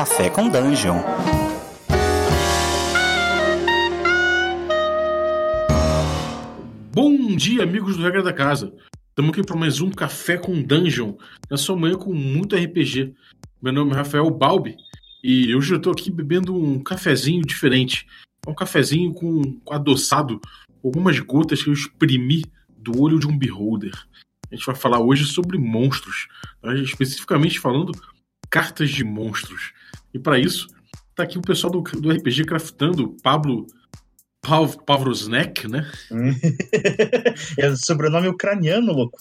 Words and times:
Café 0.00 0.30
com 0.30 0.48
Dungeon. 0.48 0.96
Bom 6.90 7.36
dia, 7.36 7.64
amigos 7.64 7.98
do 7.98 8.02
Regra 8.02 8.22
da 8.22 8.32
Casa. 8.32 8.72
Estamos 9.10 9.32
aqui 9.32 9.44
para 9.44 9.58
mais 9.58 9.82
um 9.82 9.90
Café 9.90 10.38
com 10.38 10.62
Dungeon, 10.62 11.18
na 11.50 11.58
sua 11.58 11.76
manhã 11.76 11.96
com 11.96 12.14
muito 12.14 12.56
RPG. 12.56 13.12
Meu 13.60 13.74
nome 13.74 13.92
é 13.92 13.96
Rafael 13.96 14.30
Balbi 14.30 14.74
e 15.22 15.54
hoje 15.54 15.74
eu 15.74 15.76
estou 15.76 15.92
aqui 15.92 16.10
bebendo 16.10 16.56
um 16.56 16.82
cafezinho 16.82 17.42
diferente. 17.42 18.06
Um 18.48 18.54
cafezinho 18.54 19.12
com 19.12 19.60
adoçado, 19.68 20.40
algumas 20.82 21.18
gotas 21.18 21.62
que 21.62 21.68
eu 21.68 21.74
exprimi 21.74 22.46
do 22.70 23.02
olho 23.02 23.18
de 23.18 23.26
um 23.26 23.36
beholder. 23.36 23.92
A 24.50 24.54
gente 24.54 24.64
vai 24.64 24.74
falar 24.74 25.00
hoje 25.00 25.26
sobre 25.26 25.58
monstros, 25.58 26.26
tá? 26.62 26.72
especificamente 26.76 27.60
falando 27.60 27.92
cartas 28.48 28.88
de 28.88 29.04
monstros. 29.04 29.74
E 30.12 30.18
para 30.18 30.38
isso, 30.38 30.66
tá 31.14 31.22
aqui 31.22 31.38
o 31.38 31.42
pessoal 31.42 31.72
do, 31.72 31.82
do 31.82 32.10
RPG 32.10 32.44
Craftando, 32.44 33.16
Pablo 33.22 33.66
Pav, 34.42 34.76
Pavrosnek, 34.86 35.68
né? 35.68 35.90
é 37.58 37.76
sobrenome 37.76 38.28
ucraniano, 38.28 38.92
louco. 38.92 39.18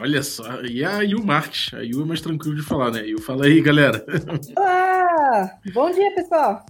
Olha 0.00 0.22
só, 0.22 0.62
e 0.62 0.84
a 0.84 1.02
Yu 1.02 1.24
Marques. 1.24 1.72
A 1.74 1.82
Yu 1.82 2.02
é 2.02 2.04
mais 2.04 2.20
tranquilo 2.20 2.56
de 2.56 2.62
falar, 2.62 2.90
né? 2.90 3.06
Yu, 3.06 3.20
fala 3.20 3.46
aí, 3.46 3.60
galera. 3.60 4.04
Olá! 4.56 5.50
Bom 5.72 5.90
dia, 5.90 6.14
pessoal. 6.14 6.64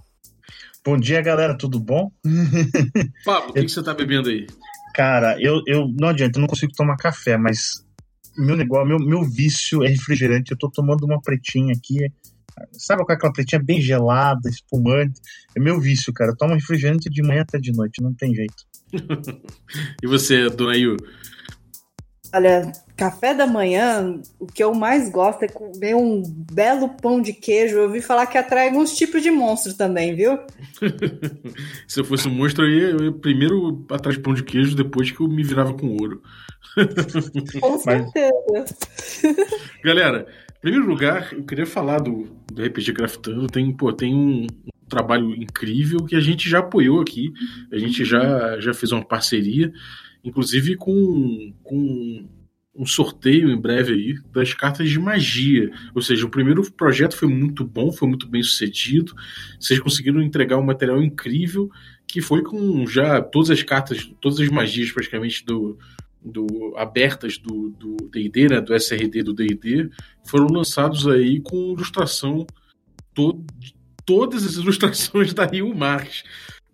Bom 0.83 0.97
dia, 0.97 1.21
galera, 1.21 1.57
tudo 1.57 1.79
bom? 1.79 2.11
Pablo, 3.25 3.49
o 3.49 3.53
que, 3.53 3.63
que 3.63 3.69
você 3.69 3.81
tá 3.81 3.93
bebendo 3.93 4.29
aí? 4.29 4.45
Cara, 4.93 5.35
eu, 5.41 5.61
eu 5.65 5.87
não 5.99 6.09
adianta, 6.09 6.37
eu 6.37 6.41
não 6.41 6.47
consigo 6.47 6.71
tomar 6.75 6.95
café, 6.97 7.37
mas 7.37 7.83
meu 8.37 8.55
negócio, 8.55 8.87
meu, 8.87 8.99
meu 8.99 9.23
vício 9.23 9.83
é 9.83 9.87
refrigerante. 9.87 10.51
Eu 10.51 10.57
tô 10.57 10.69
tomando 10.69 11.05
uma 11.05 11.19
pretinha 11.19 11.73
aqui. 11.73 11.97
Sabe 12.71 13.03
qual 13.03 13.13
é 13.13 13.17
aquela 13.17 13.33
pretinha 13.33 13.61
bem 13.61 13.81
gelada, 13.81 14.49
espumante? 14.49 15.19
É 15.55 15.59
meu 15.59 15.79
vício, 15.79 16.13
cara. 16.13 16.31
Eu 16.31 16.37
tomo 16.37 16.53
refrigerante 16.53 17.09
de 17.09 17.21
manhã 17.21 17.41
até 17.41 17.57
de 17.57 17.71
noite, 17.71 18.01
não 18.01 18.13
tem 18.13 18.33
jeito. 18.33 18.63
e 20.01 20.07
você, 20.07 20.49
Dona 20.49 20.75
Yu? 20.75 20.97
Olha, 22.33 22.71
café 22.97 23.33
da 23.33 23.47
manhã, 23.47 24.19
o 24.39 24.45
que 24.45 24.61
eu 24.61 24.73
mais 24.73 25.09
gosto 25.09 25.43
é 25.43 25.47
comer 25.47 25.95
um 25.95 26.21
belo 26.51 26.89
pão 26.89 27.21
de 27.21 27.31
queijo. 27.31 27.77
Eu 27.77 27.83
ouvi 27.83 28.01
falar 28.01 28.25
que 28.25 28.37
atrai 28.37 28.67
alguns 28.67 28.93
tipos 28.93 29.21
de 29.21 29.31
monstro 29.31 29.73
também, 29.73 30.13
viu? 30.15 30.39
Se 31.87 31.99
eu 31.99 32.05
fosse 32.05 32.27
um 32.27 32.33
monstro, 32.33 32.65
eu 32.65 32.69
ia, 32.69 32.89
eu 32.89 33.05
ia 33.05 33.11
primeiro 33.13 33.85
atrás 33.89 34.17
de 34.17 34.21
pão 34.21 34.33
de 34.33 34.43
queijo, 34.43 34.75
depois 34.75 35.11
que 35.11 35.21
eu 35.21 35.27
me 35.27 35.43
virava 35.43 35.73
com 35.73 35.95
ouro. 35.95 36.21
Com 37.61 37.79
certeza. 37.79 38.75
Galera, 39.83 40.27
em 40.44 40.44
primeiro 40.65 40.89
lugar, 40.89 41.31
eu 41.31 41.43
queria 41.43 41.67
falar 41.67 41.99
do, 41.99 42.27
do 42.51 42.63
RPG 42.63 42.93
Craftando. 42.93 43.45
Tem, 43.45 43.71
pô, 43.71 43.93
tem 43.93 44.15
um, 44.15 44.47
um 44.47 44.87
trabalho 44.89 45.35
incrível 45.35 46.03
que 46.03 46.15
a 46.15 46.19
gente 46.19 46.49
já 46.49 46.57
apoiou 46.57 47.01
aqui. 47.01 47.31
A 47.71 47.77
gente 47.77 48.03
já, 48.03 48.59
já 48.59 48.73
fez 48.73 48.91
uma 48.91 49.05
parceria 49.05 49.71
inclusive 50.23 50.75
com, 50.75 51.53
com 51.61 52.27
um 52.75 52.83
sorteio 52.83 53.47
em 53.51 53.61
breve 53.61 53.93
aí 53.93 54.15
das 54.33 54.55
cartas 54.55 54.89
de 54.89 54.97
magia. 54.97 55.71
Ou 55.93 56.01
seja, 56.01 56.25
o 56.25 56.31
primeiro 56.31 56.63
projeto 56.71 57.15
foi 57.15 57.27
muito 57.27 57.63
bom, 57.63 57.91
foi 57.91 58.07
muito 58.07 58.27
bem 58.27 58.41
sucedido. 58.41 59.13
Vocês 59.59 59.79
conseguiram 59.79 60.19
entregar 60.19 60.57
um 60.57 60.65
material 60.65 60.99
incrível 61.03 61.69
que 62.07 62.21
foi 62.21 62.41
com 62.41 62.87
já 62.87 63.21
todas 63.21 63.51
as 63.51 63.61
cartas, 63.61 64.11
todas 64.19 64.39
as 64.39 64.49
magias 64.49 64.91
praticamente 64.91 65.45
do, 65.45 65.77
do 66.25 66.73
abertas 66.75 67.37
do 67.37 67.69
D&D, 68.11 68.49
né, 68.49 68.59
do 68.59 68.73
SRD 68.73 69.21
do 69.23 69.33
D&D, 69.33 69.89
foram 70.25 70.47
lançados 70.47 71.07
aí 71.07 71.39
com 71.39 71.73
ilustração 71.73 72.47
to, 73.13 73.45
todas 74.05 74.43
as 74.43 74.55
ilustrações 74.55 75.33
da 75.33 75.45
Rio 75.45 75.73
Marques. 75.75 76.23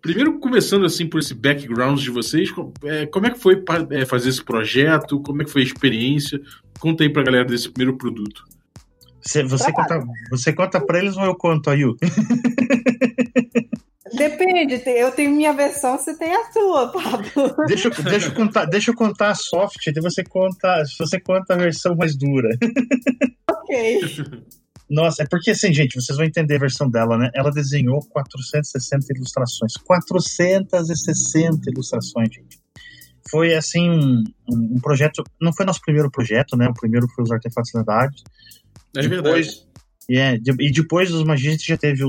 Primeiro, 0.00 0.40
começando 0.40 0.84
assim 0.84 1.06
por 1.06 1.20
esse 1.20 1.34
background 1.34 2.00
de 2.00 2.10
vocês, 2.10 2.50
é, 2.84 3.06
como 3.06 3.26
é 3.26 3.30
que 3.30 3.38
foi 3.38 3.62
é, 3.90 4.04
fazer 4.04 4.30
esse 4.30 4.42
projeto? 4.42 5.20
Como 5.20 5.42
é 5.42 5.44
que 5.44 5.50
foi 5.50 5.62
a 5.62 5.64
experiência? 5.64 6.40
Conta 6.80 7.04
aí 7.04 7.08
pra 7.08 7.22
galera 7.22 7.44
desse 7.44 7.70
primeiro 7.70 7.96
produto. 7.96 8.42
Você, 9.20 9.44
você, 9.44 9.70
conta, 9.72 10.00
você 10.30 10.52
conta 10.52 10.84
pra 10.84 10.98
eles 10.98 11.16
ou 11.16 11.22
eu 11.22 11.36
conto, 11.36 11.70
Ayu? 11.70 11.96
Depende, 14.14 14.82
eu 14.86 15.10
tenho 15.12 15.30
minha 15.30 15.52
versão, 15.52 15.96
você 15.96 16.16
tem 16.16 16.34
a 16.34 16.52
sua, 16.52 16.88
Pablo. 16.92 17.66
Deixa, 17.66 17.88
deixa, 17.90 18.28
eu, 18.28 18.34
contar, 18.34 18.64
deixa 18.66 18.90
eu 18.90 18.94
contar 18.94 19.30
a 19.30 19.34
soft, 19.34 19.84
daí 19.86 20.02
você 20.02 20.22
conta, 20.22 20.82
você 20.98 21.20
conta 21.20 21.54
a 21.54 21.56
versão 21.56 21.96
mais 21.96 22.16
dura. 22.16 22.48
Ok. 23.50 24.00
Nossa, 24.90 25.22
é 25.22 25.26
porque 25.26 25.52
assim, 25.52 25.72
gente, 25.72 25.94
vocês 25.94 26.16
vão 26.16 26.26
entender 26.26 26.56
a 26.56 26.60
versão 26.60 26.90
dela, 26.90 27.16
né? 27.16 27.30
Ela 27.34 27.50
desenhou 27.50 28.00
460 28.10 29.06
ilustrações. 29.14 29.72
460 29.74 31.70
ilustrações, 31.70 32.28
gente. 32.28 32.60
Foi 33.30 33.54
assim 33.54 33.88
um, 33.88 34.22
um, 34.50 34.80
projeto. 34.80 35.24
Não 35.40 35.50
foi 35.54 35.64
nosso 35.64 35.80
primeiro 35.80 36.10
projeto, 36.10 36.58
né? 36.58 36.68
O 36.68 36.74
primeiro 36.74 37.08
foi 37.08 37.24
os 37.24 37.30
artefatos 37.30 37.72
lendários. 37.74 38.22
É 38.94 39.00
depois, 39.00 39.46
verdade. 39.46 39.66
É, 40.10 40.34
e 40.34 40.70
depois 40.70 41.10
dos 41.10 41.24
magias 41.24 41.54
a 41.54 41.56
gente 41.56 41.68
já 41.68 41.78
teve 41.78 42.04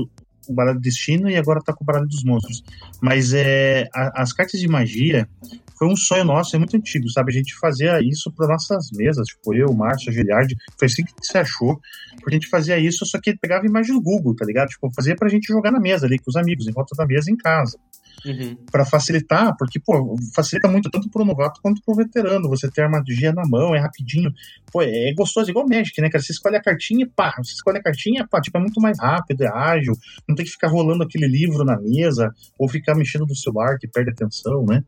o, 0.48 0.52
baralho 0.52 0.78
do 0.78 0.82
destino 0.82 1.30
e 1.30 1.36
agora 1.36 1.60
tá 1.62 1.72
com 1.72 1.84
o 1.84 1.86
baralho 1.86 2.06
dos 2.06 2.24
monstros. 2.24 2.62
Mas 3.00 3.32
é, 3.32 3.88
a, 3.92 4.22
as 4.22 4.32
cartas 4.32 4.60
de 4.60 4.68
magia 4.68 5.28
foi 5.76 5.88
um 5.88 5.96
sonho 5.96 6.24
nosso, 6.24 6.54
é 6.54 6.58
muito 6.58 6.76
antigo, 6.76 7.08
sabe? 7.10 7.32
A 7.32 7.36
gente 7.36 7.54
fazia 7.58 8.00
isso 8.00 8.32
para 8.32 8.48
nossas 8.48 8.90
mesas, 8.92 9.26
tipo 9.26 9.54
eu, 9.54 9.72
Márcio, 9.72 10.10
a 10.10 10.12
Giliardi, 10.12 10.56
foi 10.78 10.86
assim 10.86 11.04
que 11.04 11.12
se 11.20 11.36
achou, 11.36 11.80
porque 12.20 12.30
a 12.30 12.38
gente 12.38 12.48
fazia 12.48 12.78
isso, 12.78 13.04
só 13.04 13.20
que 13.20 13.36
pegava 13.36 13.66
imagem 13.66 13.94
do 13.94 14.00
Google, 14.00 14.34
tá 14.36 14.44
ligado? 14.44 14.68
Tipo, 14.68 14.90
fazia 14.94 15.16
pra 15.16 15.28
gente 15.28 15.46
jogar 15.46 15.70
na 15.70 15.80
mesa 15.80 16.06
ali 16.06 16.18
com 16.18 16.30
os 16.30 16.36
amigos, 16.36 16.66
em 16.66 16.72
volta 16.72 16.94
da 16.96 17.06
mesa 17.06 17.30
em 17.30 17.36
casa. 17.36 17.78
Uhum. 18.24 18.56
para 18.72 18.86
facilitar, 18.86 19.54
porque, 19.58 19.78
pô, 19.78 20.16
facilita 20.34 20.66
muito 20.66 20.90
tanto 20.90 21.10
pro 21.10 21.26
novato 21.26 21.60
quanto 21.60 21.82
pro 21.82 21.94
veterano. 21.94 22.48
Você 22.48 22.70
ter 22.70 22.82
a 22.82 22.88
magia 22.88 23.32
na 23.34 23.46
mão, 23.46 23.74
é 23.74 23.78
rapidinho. 23.78 24.32
Pô, 24.72 24.80
é 24.80 25.12
gostoso, 25.12 25.50
igual 25.50 25.68
Magic, 25.68 26.00
né, 26.00 26.08
cara? 26.08 26.24
Você 26.24 26.32
escolhe 26.32 26.56
a 26.56 26.62
cartinha, 26.62 27.06
pá, 27.14 27.34
você 27.36 27.52
escolhe 27.52 27.76
a 27.76 27.82
cartinha, 27.82 28.26
pá, 28.26 28.40
tipo, 28.40 28.56
é 28.56 28.60
muito 28.60 28.80
mais 28.80 28.98
rápido, 28.98 29.42
é 29.42 29.48
ágil, 29.48 29.94
não 30.26 30.34
tem 30.34 30.46
que 30.46 30.52
ficar 30.52 30.68
rolando 30.68 31.02
aquele 31.02 31.26
livro 31.26 31.64
na 31.64 31.78
mesa, 31.78 32.34
ou 32.58 32.66
ficar 32.66 32.94
mexendo 32.94 33.26
no 33.26 33.36
celular 33.36 33.76
que 33.78 33.86
perde 33.86 34.10
atenção, 34.10 34.64
né? 34.64 34.82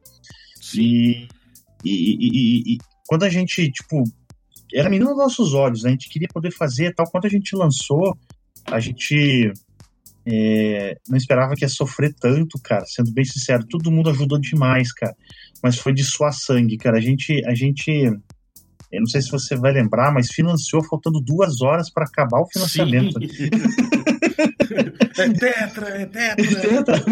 E, 0.74 1.28
e, 1.84 1.90
e, 1.90 2.74
e, 2.74 2.78
quando 3.06 3.24
a 3.24 3.28
gente, 3.28 3.70
tipo, 3.70 4.02
era 4.74 4.90
menino 4.90 5.10
nos 5.10 5.18
nossos 5.18 5.54
olhos, 5.54 5.82
né? 5.82 5.90
a 5.90 5.92
gente 5.92 6.08
queria 6.08 6.28
poder 6.28 6.52
fazer 6.52 6.94
tal. 6.94 7.06
Quando 7.10 7.26
a 7.26 7.30
gente 7.30 7.54
lançou, 7.54 8.16
a 8.66 8.80
gente 8.80 9.52
é, 10.26 10.96
não 11.08 11.16
esperava 11.16 11.54
que 11.54 11.64
ia 11.64 11.68
sofrer 11.68 12.14
tanto, 12.20 12.58
cara. 12.62 12.84
Sendo 12.86 13.12
bem 13.12 13.24
sincero, 13.24 13.66
todo 13.68 13.92
mundo 13.92 14.10
ajudou 14.10 14.38
demais, 14.38 14.92
cara. 14.92 15.14
Mas 15.62 15.78
foi 15.78 15.92
de 15.92 16.02
suar 16.02 16.32
sangue, 16.32 16.76
cara. 16.76 16.98
A 16.98 17.00
gente, 17.00 17.42
a 17.46 17.54
gente, 17.54 17.90
eu 17.90 19.00
não 19.00 19.06
sei 19.06 19.22
se 19.22 19.30
você 19.30 19.56
vai 19.56 19.72
lembrar, 19.72 20.12
mas 20.12 20.28
financiou 20.32 20.82
faltando 20.84 21.20
duas 21.20 21.60
horas 21.62 21.90
para 21.90 22.04
acabar 22.04 22.40
o 22.40 22.48
financiamento. 22.52 23.18
é 24.38 25.28
tetra, 25.32 25.88
é 25.88 26.06
tetra. 26.06 26.44
É 26.44 26.82
tetra. 26.82 27.04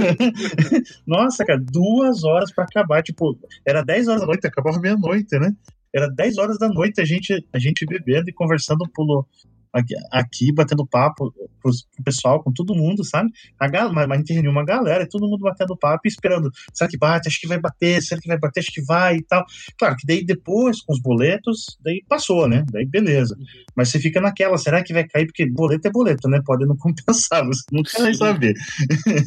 Nossa, 1.06 1.44
cara, 1.44 1.60
duas 1.60 2.24
horas 2.24 2.52
para 2.52 2.64
acabar. 2.64 3.02
Tipo, 3.02 3.38
era 3.66 3.82
10 3.82 4.08
horas 4.08 4.20
da 4.20 4.26
noite, 4.26 4.46
acabava 4.46 4.80
meia-noite, 4.80 5.38
né? 5.38 5.52
Era 5.94 6.08
10 6.08 6.38
horas 6.38 6.58
da 6.58 6.68
noite 6.68 7.00
a 7.00 7.04
gente, 7.04 7.46
a 7.52 7.58
gente 7.58 7.86
bebendo 7.86 8.28
e 8.28 8.32
conversando 8.32 8.88
pelo, 8.90 9.26
aqui, 9.74 9.94
aqui 10.10 10.52
batendo 10.52 10.86
papo 10.86 11.32
com 11.60 11.68
o 11.68 12.04
pessoal, 12.04 12.42
com 12.42 12.52
todo 12.52 12.74
mundo, 12.74 13.04
sabe? 13.04 13.30
A 13.58 13.68
galera, 13.68 13.92
mas 13.92 14.10
a 14.10 14.16
gente 14.16 14.32
reuniu 14.32 14.52
uma 14.52 14.64
galera 14.64 15.02
e 15.02 15.08
todo 15.08 15.28
mundo 15.28 15.40
batendo 15.40 15.76
papo 15.76 16.02
e 16.04 16.08
esperando. 16.08 16.50
Será 16.72 16.88
que 16.88 16.96
bate? 16.96 17.28
Acho 17.28 17.40
que 17.40 17.48
vai 17.48 17.58
bater. 17.58 18.00
Será 18.00 18.20
que 18.20 18.28
vai 18.28 18.38
bater? 18.38 18.60
Acho 18.60 18.72
que 18.72 18.84
vai 18.84 19.16
e 19.16 19.22
tal. 19.24 19.44
Claro 19.78 19.96
que 19.96 20.06
daí 20.06 20.24
depois, 20.24 20.80
com 20.82 20.92
os 20.92 21.00
boletos, 21.00 21.76
daí 21.82 22.04
passou, 22.08 22.48
né? 22.48 22.64
Daí 22.70 22.86
beleza. 22.86 23.34
Uhum. 23.36 23.44
Mas 23.74 23.88
você 23.88 23.98
fica 23.98 24.20
naquela, 24.20 24.56
será 24.56 24.82
que 24.82 24.92
vai 24.92 25.06
cair? 25.06 25.26
Porque 25.26 25.50
boleto 25.50 25.88
é 25.88 25.90
boleto, 25.90 26.28
né? 26.28 26.40
Pode 26.44 26.66
não 26.66 26.76
compensar, 26.78 27.44
você 27.44 27.62
não 27.72 27.82
quer 27.82 28.14
saber. 28.14 28.54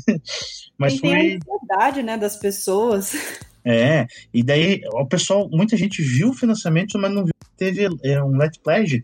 mas 0.77 0.94
e 0.94 1.00
foi. 1.00 1.10
Tem 1.10 1.33
a 1.33 1.36
ansiedade, 1.36 2.04
né, 2.04 2.18
das 2.18 2.38
pessoas. 2.38 3.13
É, 3.69 4.07
e 4.33 4.42
daí 4.44 4.80
o 4.94 5.06
pessoal, 5.06 5.50
muita 5.51 5.75
gente 5.75 6.01
viu 6.01 6.30
o 6.30 6.33
financiamento, 6.33 6.98
mas 6.98 7.13
não 7.13 7.25
viu 7.25 7.33
teve 7.57 7.86
é, 8.04 8.24
um 8.24 8.38
Let 8.38 8.57
Pledge 8.63 9.04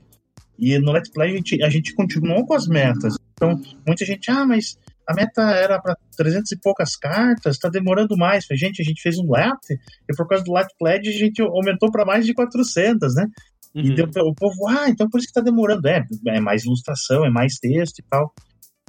e 0.57 0.77
no 0.79 0.91
Let's 0.91 1.11
Play 1.11 1.31
a 1.31 1.35
gente, 1.35 1.63
a 1.63 1.69
gente 1.69 1.94
continuou 1.94 2.45
com 2.45 2.53
as 2.53 2.67
metas. 2.67 3.15
Então, 3.33 3.59
muita 3.85 4.05
gente, 4.05 4.29
ah, 4.31 4.45
mas 4.45 4.77
a 5.07 5.13
meta 5.13 5.41
era 5.41 5.81
para 5.81 5.97
300 6.17 6.51
e 6.51 6.59
poucas 6.59 6.95
cartas, 6.95 7.55
está 7.55 7.69
demorando 7.69 8.15
mais. 8.17 8.45
Falei, 8.45 8.59
gente, 8.59 8.81
a 8.81 8.85
gente 8.85 9.01
fez 9.01 9.17
um 9.17 9.29
lat 9.29 9.59
e 9.69 10.15
por 10.15 10.27
causa 10.27 10.44
do 10.44 10.51
lat 10.51 10.67
pledge 10.79 11.09
a 11.09 11.17
gente 11.17 11.41
aumentou 11.41 11.91
para 11.91 12.05
mais 12.05 12.25
de 12.25 12.33
400, 12.33 13.15
né? 13.15 13.27
Uhum. 13.75 13.81
E 13.81 13.95
deu, 13.95 14.05
o 14.05 14.35
povo, 14.35 14.67
ah, 14.67 14.88
então 14.88 15.09
por 15.09 15.17
isso 15.17 15.27
que 15.27 15.31
está 15.31 15.41
demorando. 15.41 15.88
É, 15.88 16.05
é 16.27 16.39
mais 16.39 16.63
ilustração, 16.63 17.25
é 17.25 17.29
mais 17.29 17.56
texto 17.56 17.99
e 17.99 18.03
tal. 18.09 18.33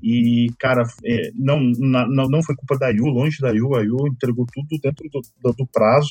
E, 0.02 0.49
cara, 0.58 0.82
é, 1.05 1.31
não, 1.34 1.58
não, 1.60 2.28
não 2.28 2.43
foi 2.43 2.55
culpa 2.55 2.76
da 2.78 2.90
Yu, 2.90 3.06
longe 3.06 3.38
da 3.40 3.50
Yu, 3.50 3.75
a 3.75 3.82
Yu 3.82 4.08
entregou 4.08 4.44
tudo 4.52 4.78
dentro 4.82 5.08
do, 5.10 5.22
do, 5.43 5.56
do 5.56 5.67
prazo. 5.67 6.10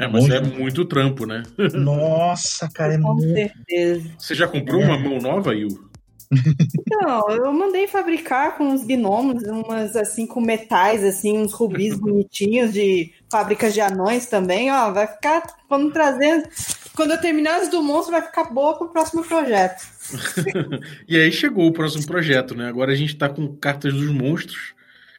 É, 0.00 0.08
mas 0.08 0.26
muito... 0.26 0.34
é 0.34 0.40
muito 0.40 0.84
trampo, 0.86 1.26
né? 1.26 1.42
Nossa, 1.74 2.68
cara, 2.72 2.94
é 2.94 2.98
Com 2.98 3.14
muito. 3.14 3.34
certeza. 3.34 4.10
Você 4.18 4.34
já 4.34 4.48
comprou 4.48 4.80
é. 4.80 4.84
uma 4.86 4.98
mão 4.98 5.18
nova, 5.18 5.54
Yu? 5.54 5.90
Então, 6.32 7.28
eu 7.28 7.52
mandei 7.52 7.88
fabricar 7.88 8.56
com 8.56 8.68
uns 8.68 8.84
gnomos, 8.84 9.42
umas 9.42 9.96
assim 9.96 10.26
com 10.26 10.40
metais, 10.40 11.04
assim, 11.04 11.36
uns 11.36 11.52
rubis 11.52 11.96
bonitinhos 12.00 12.72
de 12.72 13.12
fábricas 13.30 13.74
de 13.74 13.80
anões 13.80 14.26
também, 14.26 14.70
ó, 14.70 14.92
vai 14.92 15.06
ficar, 15.08 15.42
quando 15.68 15.92
trazer, 15.92 16.48
quando 16.94 17.10
eu 17.10 17.20
terminar 17.20 17.60
as 17.60 17.68
do 17.68 17.82
monstro, 17.82 18.12
vai 18.12 18.22
ficar 18.22 18.44
boa 18.44 18.78
pro 18.78 18.88
próximo 18.88 19.24
projeto. 19.24 19.82
e 21.06 21.16
aí 21.16 21.30
chegou 21.32 21.66
o 21.66 21.72
próximo 21.72 22.06
projeto, 22.06 22.54
né? 22.54 22.68
Agora 22.68 22.92
a 22.92 22.96
gente 22.96 23.16
tá 23.16 23.28
com 23.28 23.54
cartas 23.56 23.92
dos 23.92 24.10
monstros, 24.10 24.72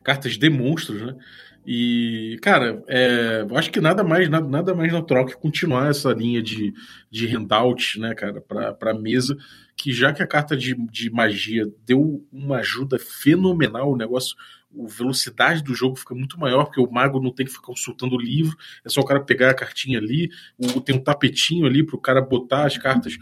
cartas 0.04 0.38
de 0.38 0.50
monstros, 0.50 1.01
né? 1.01 1.16
E, 1.65 2.39
cara, 2.41 2.83
é, 2.87 3.45
eu 3.47 3.55
acho 3.55 3.71
que 3.71 3.79
nada 3.79 4.03
mais, 4.03 4.27
nada, 4.29 4.47
nada 4.47 4.73
mais 4.73 4.91
natural 4.91 5.25
que 5.25 5.37
continuar 5.37 5.89
essa 5.89 6.11
linha 6.11 6.41
de, 6.41 6.73
de 7.09 7.27
handout, 7.27 7.99
né, 7.99 8.15
cara, 8.15 8.41
para 8.41 8.93
mesa, 8.93 9.37
que 9.77 9.93
já 9.93 10.11
que 10.11 10.23
a 10.23 10.27
carta 10.27 10.57
de, 10.57 10.75
de 10.87 11.11
magia 11.11 11.67
deu 11.85 12.25
uma 12.31 12.57
ajuda 12.57 12.97
fenomenal, 12.97 13.91
o 13.91 13.97
negócio, 13.97 14.35
a 14.73 14.87
velocidade 14.87 15.63
do 15.63 15.75
jogo 15.75 15.97
fica 15.97 16.15
muito 16.15 16.39
maior, 16.39 16.65
porque 16.65 16.81
o 16.81 16.91
mago 16.91 17.19
não 17.19 17.31
tem 17.31 17.45
que 17.45 17.51
ficar 17.51 17.67
consultando 17.67 18.15
o 18.15 18.21
livro, 18.21 18.57
é 18.83 18.89
só 18.89 19.01
o 19.01 19.05
cara 19.05 19.19
pegar 19.19 19.51
a 19.51 19.55
cartinha 19.55 19.99
ali, 19.99 20.29
o, 20.57 20.81
tem 20.81 20.95
um 20.95 21.03
tapetinho 21.03 21.67
ali 21.67 21.85
para 21.85 21.95
o 21.95 22.01
cara 22.01 22.21
botar 22.21 22.65
as 22.65 22.77
cartas 22.77 23.17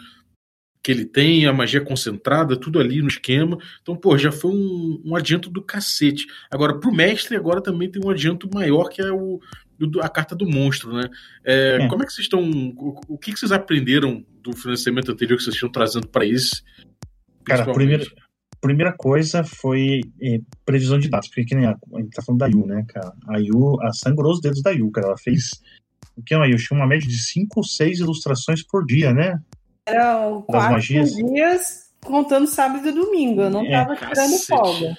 que 0.81 0.91
ele 0.91 1.05
tem, 1.05 1.45
a 1.45 1.53
magia 1.53 1.81
concentrada, 1.81 2.55
tudo 2.55 2.79
ali 2.79 3.01
no 3.01 3.07
esquema. 3.07 3.57
Então, 3.81 3.95
pô, 3.95 4.17
já 4.17 4.31
foi 4.31 4.51
um, 4.51 5.01
um 5.05 5.15
adianto 5.15 5.49
do 5.49 5.61
cacete. 5.61 6.25
Agora, 6.49 6.79
pro 6.79 6.93
mestre, 6.93 7.35
agora 7.35 7.61
também 7.61 7.91
tem 7.91 8.01
um 8.03 8.09
adianto 8.09 8.49
maior, 8.53 8.89
que 8.89 9.01
é 9.01 9.11
o, 9.11 9.39
a 10.01 10.09
carta 10.09 10.35
do 10.35 10.47
monstro, 10.47 10.93
né? 10.93 11.09
É, 11.43 11.79
é. 11.81 11.87
Como 11.87 12.03
é 12.03 12.05
que 12.05 12.13
vocês 12.13 12.25
estão. 12.25 12.41
O, 12.41 12.99
o 13.07 13.17
que, 13.17 13.33
que 13.33 13.39
vocês 13.39 13.51
aprenderam 13.51 14.25
do 14.41 14.55
financiamento 14.55 15.11
anterior 15.11 15.37
que 15.37 15.43
vocês 15.43 15.55
estão 15.55 15.71
trazendo 15.71 16.07
para 16.07 16.25
esse? 16.25 16.61
Cara, 17.43 17.63
a 17.63 17.73
primeira, 17.73 18.05
primeira 18.61 18.93
coisa 18.93 19.43
foi 19.43 20.01
é, 20.21 20.39
previsão 20.65 20.99
de 20.99 21.09
dados, 21.09 21.27
porque 21.27 21.45
que 21.45 21.55
nem 21.55 21.65
a, 21.65 21.71
a 21.71 21.99
gente 21.99 22.11
tá 22.11 22.21
falando 22.21 22.39
da 22.39 22.47
Yu, 22.47 22.65
né, 22.65 22.85
cara? 22.87 23.13
A 23.27 23.37
Yu, 23.37 23.81
a 23.81 23.91
sangrou 23.91 24.31
os 24.31 24.41
dedos 24.41 24.61
da 24.61 24.71
Yu, 24.71 24.89
cara. 24.91 25.07
Ela 25.07 25.17
fez. 25.17 25.61
O 26.15 26.23
que 26.23 26.33
é 26.33 26.37
uma 26.37 26.47
Yu? 26.47 26.57
Tinha 26.57 26.77
uma 26.77 26.87
média 26.87 27.07
de 27.07 27.17
5 27.17 27.59
ou 27.59 27.63
6 27.63 27.99
ilustrações 27.99 28.63
por 28.63 28.85
dia, 28.85 29.13
né? 29.13 29.41
Eram 29.95 30.41
quatro 30.43 30.79
dias 30.81 31.89
contando 32.03 32.47
sábado 32.47 32.87
e 32.87 32.91
domingo. 32.91 33.41
Eu 33.41 33.49
não 33.49 33.65
é, 33.65 33.71
tava 33.71 33.95
tirando 33.95 34.39
folga. 34.45 34.97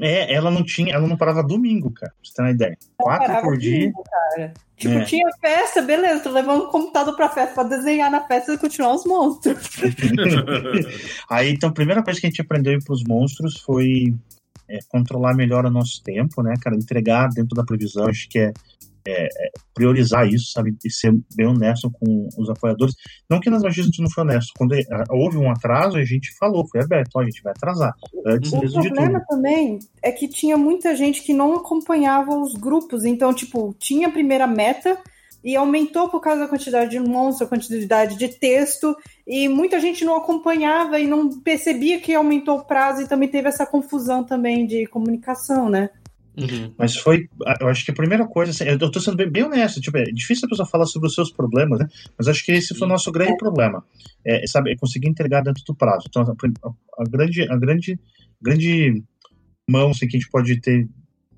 É, 0.00 0.32
ela 0.32 0.50
não 0.50 0.64
tinha, 0.64 0.94
ela 0.94 1.06
não 1.06 1.16
parava 1.16 1.42
domingo, 1.42 1.90
cara. 1.90 2.12
Pra 2.12 2.18
você 2.22 2.34
ter 2.34 2.42
uma 2.42 2.50
ideia. 2.50 2.78
Quatro 2.96 3.42
por 3.42 3.58
dia. 3.58 3.92
cara. 3.92 4.54
Tipo, 4.76 4.94
é. 4.94 5.04
tinha 5.04 5.30
festa, 5.40 5.80
beleza, 5.80 6.24
tô 6.24 6.30
levando 6.30 6.64
o 6.64 6.68
computador 6.68 7.14
pra 7.14 7.28
festa 7.28 7.54
pra 7.54 7.62
desenhar 7.62 8.10
na 8.10 8.26
festa 8.26 8.52
e 8.52 8.58
continuar 8.58 8.94
os 8.94 9.04
monstros. 9.04 9.70
Aí, 11.30 11.52
então, 11.52 11.70
a 11.70 11.72
primeira 11.72 12.02
coisa 12.02 12.20
que 12.20 12.26
a 12.26 12.30
gente 12.30 12.40
aprendeu 12.40 12.76
pros 12.84 13.04
monstros 13.04 13.60
foi 13.60 14.12
é, 14.68 14.78
controlar 14.88 15.34
melhor 15.34 15.64
o 15.66 15.70
nosso 15.70 16.02
tempo, 16.02 16.42
né, 16.42 16.54
cara? 16.60 16.74
Entregar 16.74 17.28
dentro 17.28 17.54
da 17.54 17.62
previsão, 17.62 18.08
acho 18.08 18.28
que 18.28 18.40
é 18.40 18.52
é, 19.06 19.24
é, 19.24 19.50
priorizar 19.74 20.26
isso, 20.26 20.52
sabe? 20.52 20.76
E 20.84 20.90
ser 20.90 21.12
bem 21.34 21.46
honesto 21.46 21.90
com 21.90 22.28
os 22.38 22.48
apoiadores. 22.48 22.94
Não 23.28 23.40
que 23.40 23.50
nas 23.50 23.62
magias 23.62 23.86
a 23.86 23.88
gente 23.88 24.02
não 24.02 24.10
foi 24.10 24.24
honesto. 24.24 24.52
Quando 24.56 24.74
houve 25.10 25.36
um 25.36 25.50
atraso, 25.50 25.96
a 25.96 26.04
gente 26.04 26.34
falou, 26.38 26.66
foi 26.68 26.82
aberto, 26.82 27.10
ó, 27.16 27.20
a 27.20 27.24
gente 27.24 27.42
vai 27.42 27.52
atrasar. 27.52 27.94
Antes 28.26 28.52
o 28.52 28.60
problema 28.60 29.22
também 29.28 29.78
é 30.02 30.12
que 30.12 30.28
tinha 30.28 30.56
muita 30.56 30.94
gente 30.94 31.22
que 31.22 31.32
não 31.32 31.54
acompanhava 31.54 32.36
os 32.36 32.54
grupos. 32.54 33.04
Então, 33.04 33.32
tipo, 33.32 33.74
tinha 33.78 34.08
a 34.08 34.12
primeira 34.12 34.46
meta 34.46 34.98
e 35.44 35.56
aumentou 35.56 36.08
por 36.08 36.20
causa 36.20 36.42
da 36.42 36.48
quantidade 36.48 36.92
de 36.92 37.00
monstros, 37.00 37.46
a 37.46 37.50
quantidade 37.50 38.16
de 38.16 38.28
texto, 38.28 38.96
e 39.26 39.48
muita 39.48 39.80
gente 39.80 40.04
não 40.04 40.16
acompanhava 40.16 41.00
e 41.00 41.06
não 41.06 41.40
percebia 41.40 42.00
que 42.00 42.14
aumentou 42.14 42.58
o 42.58 42.64
prazo 42.64 43.02
e 43.02 43.08
também 43.08 43.28
teve 43.28 43.48
essa 43.48 43.66
confusão 43.66 44.22
também 44.22 44.66
de 44.66 44.86
comunicação, 44.86 45.68
né? 45.68 45.90
Uhum. 46.36 46.74
Mas 46.78 46.96
foi, 46.96 47.28
eu 47.60 47.68
acho 47.68 47.84
que 47.84 47.90
a 47.90 47.94
primeira 47.94 48.26
coisa, 48.26 48.50
assim, 48.50 48.64
eu 48.64 48.90
tô 48.90 48.98
sendo 48.98 49.16
bem, 49.16 49.30
bem, 49.30 49.44
honesto, 49.44 49.80
tipo, 49.80 49.96
é 49.98 50.04
difícil 50.04 50.46
a 50.46 50.48
pessoa 50.48 50.66
falar 50.66 50.86
sobre 50.86 51.08
os 51.08 51.14
seus 51.14 51.30
problemas, 51.30 51.78
né? 51.78 51.86
Mas 52.16 52.28
acho 52.28 52.44
que 52.44 52.52
esse 52.52 52.74
foi 52.74 52.86
o 52.86 52.90
nosso 52.90 53.12
grande 53.12 53.36
problema, 53.36 53.84
é, 54.24 54.46
sabe, 54.46 54.72
é 54.72 54.76
conseguir 54.76 55.08
entregar 55.08 55.42
dentro 55.42 55.62
do 55.64 55.74
prazo. 55.74 56.06
Então, 56.08 56.22
a, 56.22 57.02
a 57.02 57.04
grande, 57.04 57.42
a 57.42 57.56
grande, 57.56 58.00
grande 58.40 59.02
mão 59.68 59.90
assim, 59.90 60.08
que 60.08 60.16
a 60.16 60.20
gente 60.20 60.30
pode 60.30 60.60
ter 60.60 60.88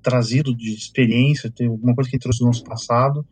trazido 0.01 0.55
de 0.55 0.73
experiência, 0.73 1.51
ter 1.51 1.65
alguma 1.65 1.93
coisa 1.93 2.09
que 2.09 2.15
a 2.15 2.17
gente 2.17 2.23
trouxe 2.23 2.39
do 2.39 2.45
nosso 2.45 2.63
passado, 2.63 3.25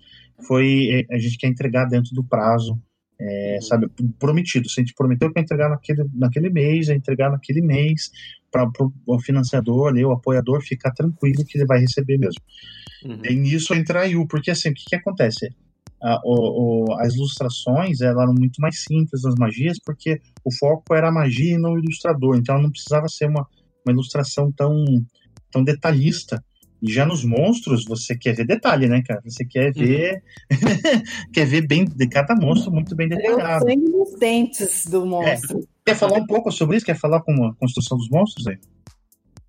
foi 0.45 1.05
é, 1.09 1.15
a 1.15 1.19
gente 1.19 1.37
quer 1.37 1.47
entregar 1.47 1.85
dentro 1.85 2.13
do 2.13 2.23
prazo, 2.23 2.77
é, 3.23 3.59
sabe, 3.61 3.87
prometido. 4.19 4.69
Se 4.69 4.81
a 4.81 4.83
gente 4.83 4.93
prometeu 4.93 5.31
que 5.31 5.39
ia 5.39 5.43
entregar 5.43 5.69
naquele, 5.69 6.05
naquele 6.13 6.49
mês, 6.49 6.89
é 6.89 6.95
entregar 6.95 7.31
naquele 7.31 7.61
mês, 7.61 8.11
para 8.51 8.69
o 9.07 9.19
financiador 9.19 9.89
ali, 9.89 10.05
o 10.05 10.11
apoiador 10.11 10.61
ficar 10.61 10.91
tranquilo 10.91 11.43
que 11.45 11.57
ele 11.57 11.65
vai 11.65 11.79
receber 11.79 12.17
mesmo. 12.17 12.41
Uhum. 13.03 13.19
E 13.25 13.35
nisso 13.35 13.73
entra 13.73 14.01
a 14.01 14.05
IU, 14.05 14.27
porque 14.27 14.51
assim, 14.51 14.69
o 14.69 14.73
que, 14.73 14.83
que 14.85 14.95
acontece? 14.95 15.49
A, 16.01 16.19
o, 16.23 16.85
o, 16.85 16.93
as 16.99 17.15
ilustrações 17.15 18.01
eram 18.01 18.33
muito 18.33 18.61
mais 18.61 18.83
simples 18.83 19.23
nas 19.23 19.35
magias, 19.35 19.77
porque 19.83 20.21
o 20.43 20.53
foco 20.53 20.93
era 20.93 21.09
a 21.09 21.11
magia 21.11 21.55
e 21.55 21.57
não 21.57 21.73
o 21.73 21.79
ilustrador, 21.79 22.37
então 22.37 22.61
não 22.61 22.69
precisava 22.69 23.07
ser 23.07 23.27
uma, 23.27 23.47
uma 23.85 23.91
ilustração 23.91 24.51
tão, 24.51 24.85
tão 25.51 25.63
detalhista. 25.63 26.43
E 26.83 26.91
já 26.91 27.05
nos 27.05 27.23
monstros, 27.23 27.85
você 27.85 28.13
quer 28.13 28.35
ver 28.35 28.45
detalhe, 28.45 28.89
né, 28.89 29.01
cara? 29.07 29.21
Você 29.23 29.45
quer 29.45 29.67
uhum. 29.67 29.85
ver. 29.85 30.21
quer 31.33 31.45
ver 31.45 31.65
bem 31.65 31.85
de 31.85 32.07
cada 32.09 32.35
monstro 32.35 32.73
muito 32.73 32.93
bem 32.93 33.07
detalhado. 33.07 33.63
Sangue 33.63 33.89
nos 33.89 34.19
dentes 34.19 34.85
do 34.87 35.05
monstro. 35.05 35.59
É. 35.59 35.63
Quer 35.85 35.95
falar 35.95 36.17
um 36.17 36.27
pouco 36.27 36.51
sobre 36.51 36.75
isso? 36.75 36.85
Quer 36.85 36.99
falar 36.99 37.21
como 37.21 37.45
a 37.45 37.55
construção 37.55 37.97
dos 37.97 38.09
monstros 38.09 38.47
aí? 38.47 38.57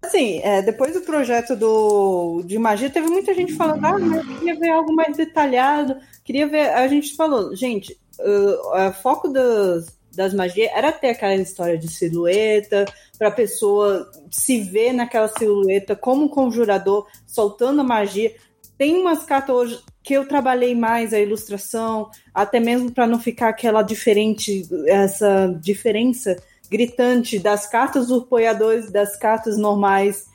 Assim, 0.01 0.39
é, 0.45 0.63
depois 0.63 0.95
do 0.95 1.01
projeto 1.01 1.57
do, 1.57 2.45
de 2.47 2.57
magia, 2.57 2.89
teve 2.89 3.09
muita 3.09 3.35
gente 3.35 3.55
falando, 3.55 3.85
ah, 3.85 3.99
mas 3.99 4.13
eu 4.13 4.37
queria 4.37 4.55
ver 4.55 4.71
algo 4.71 4.95
mais 4.95 5.17
detalhado, 5.17 5.97
queria 6.23 6.47
ver. 6.47 6.69
A 6.69 6.87
gente 6.87 7.17
falou, 7.17 7.57
gente, 7.57 7.99
o 8.21 8.93
foco 8.93 9.29
das, 9.29 9.99
das 10.15 10.35
magias 10.35 10.71
era 10.73 10.93
ter 10.93 11.09
aquela 11.09 11.35
história 11.35 11.79
de 11.79 11.89
silhueta, 11.89 12.85
para 13.19 13.29
a 13.29 13.33
pessoa 13.33 14.11
se 14.31 14.61
ver 14.61 14.93
naquela 14.93 15.29
silhueta 15.29 15.95
como 15.95 16.25
um 16.25 16.29
conjurador 16.29 17.07
soltando 17.27 17.81
a 17.81 17.85
magia. 17.85 18.35
Tem 18.77 18.97
umas 18.97 19.25
cartas 19.25 19.55
hoje 19.55 19.81
que 20.03 20.15
eu 20.15 20.27
trabalhei 20.27 20.75
mais 20.75 21.15
a 21.15 21.21
ilustração, 21.21 22.11
até 22.35 22.61
mesmo 22.61 22.91
para 22.91 23.07
não 23.07 23.19
ficar 23.19 23.49
aquela 23.49 23.83
diferente, 23.83 24.69
essa 24.87 25.47
diferença 25.63 26.37
gritante 26.71 27.39
das 27.39 27.67
cartas 27.67 28.09
dos 28.09 28.23
apoiadores 28.23 28.91
das 28.91 29.17
cartas 29.17 29.57
normais. 29.57 30.27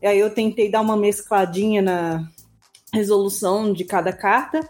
E 0.00 0.06
aí 0.06 0.18
eu 0.18 0.30
tentei 0.30 0.70
dar 0.70 0.80
uma 0.80 0.96
mescladinha 0.96 1.82
na 1.82 2.28
resolução 2.92 3.72
de 3.72 3.84
cada 3.84 4.12
carta. 4.12 4.60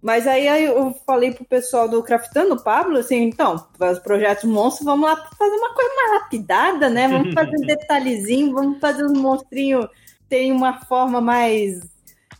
Mas 0.00 0.26
aí, 0.26 0.46
aí 0.46 0.64
eu 0.64 0.94
falei 1.04 1.32
pro 1.32 1.44
pessoal 1.44 1.88
do 1.88 2.02
Craftando, 2.02 2.62
Pablo, 2.62 2.98
assim, 2.98 3.16
então, 3.24 3.66
os 3.80 3.98
projetos 3.98 4.44
monstros, 4.44 4.84
vamos 4.84 5.08
lá 5.08 5.16
fazer 5.16 5.56
uma 5.56 5.74
coisa 5.74 5.90
mais 5.96 6.22
rapidada, 6.22 6.88
né? 6.88 7.08
Vamos 7.08 7.34
fazer 7.34 7.56
um 7.56 7.66
detalhezinho, 7.66 8.54
vamos 8.54 8.78
fazer 8.78 9.04
um 9.04 9.18
monstrinho 9.18 9.88
tem 10.28 10.52
uma 10.52 10.80
forma 10.84 11.20
mais 11.20 11.80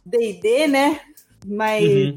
D&D, 0.04 0.68
né? 0.68 1.00
Mas 1.46 1.84
uhum. 1.84 2.16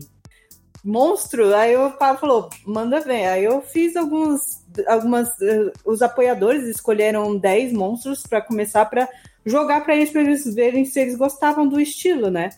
monstro, 0.83 1.55
aí 1.55 1.75
o 1.77 1.91
Pablo 1.91 2.19
falou, 2.19 2.49
manda 2.65 2.99
ver. 2.99 3.25
Aí 3.27 3.43
eu 3.45 3.61
fiz 3.61 3.95
alguns, 3.95 4.63
algumas, 4.87 5.29
uh, 5.29 5.71
os 5.85 6.01
apoiadores 6.01 6.63
escolheram 6.63 7.37
10 7.37 7.73
monstros 7.73 8.23
para 8.23 8.41
começar 8.41 8.85
para 8.85 9.07
jogar 9.45 9.83
para 9.83 9.95
eles 9.95 10.11
para 10.11 10.21
eles 10.21 10.53
verem 10.53 10.85
se 10.85 10.99
eles 10.99 11.15
gostavam 11.15 11.67
do 11.67 11.79
estilo, 11.79 12.29
né? 12.29 12.49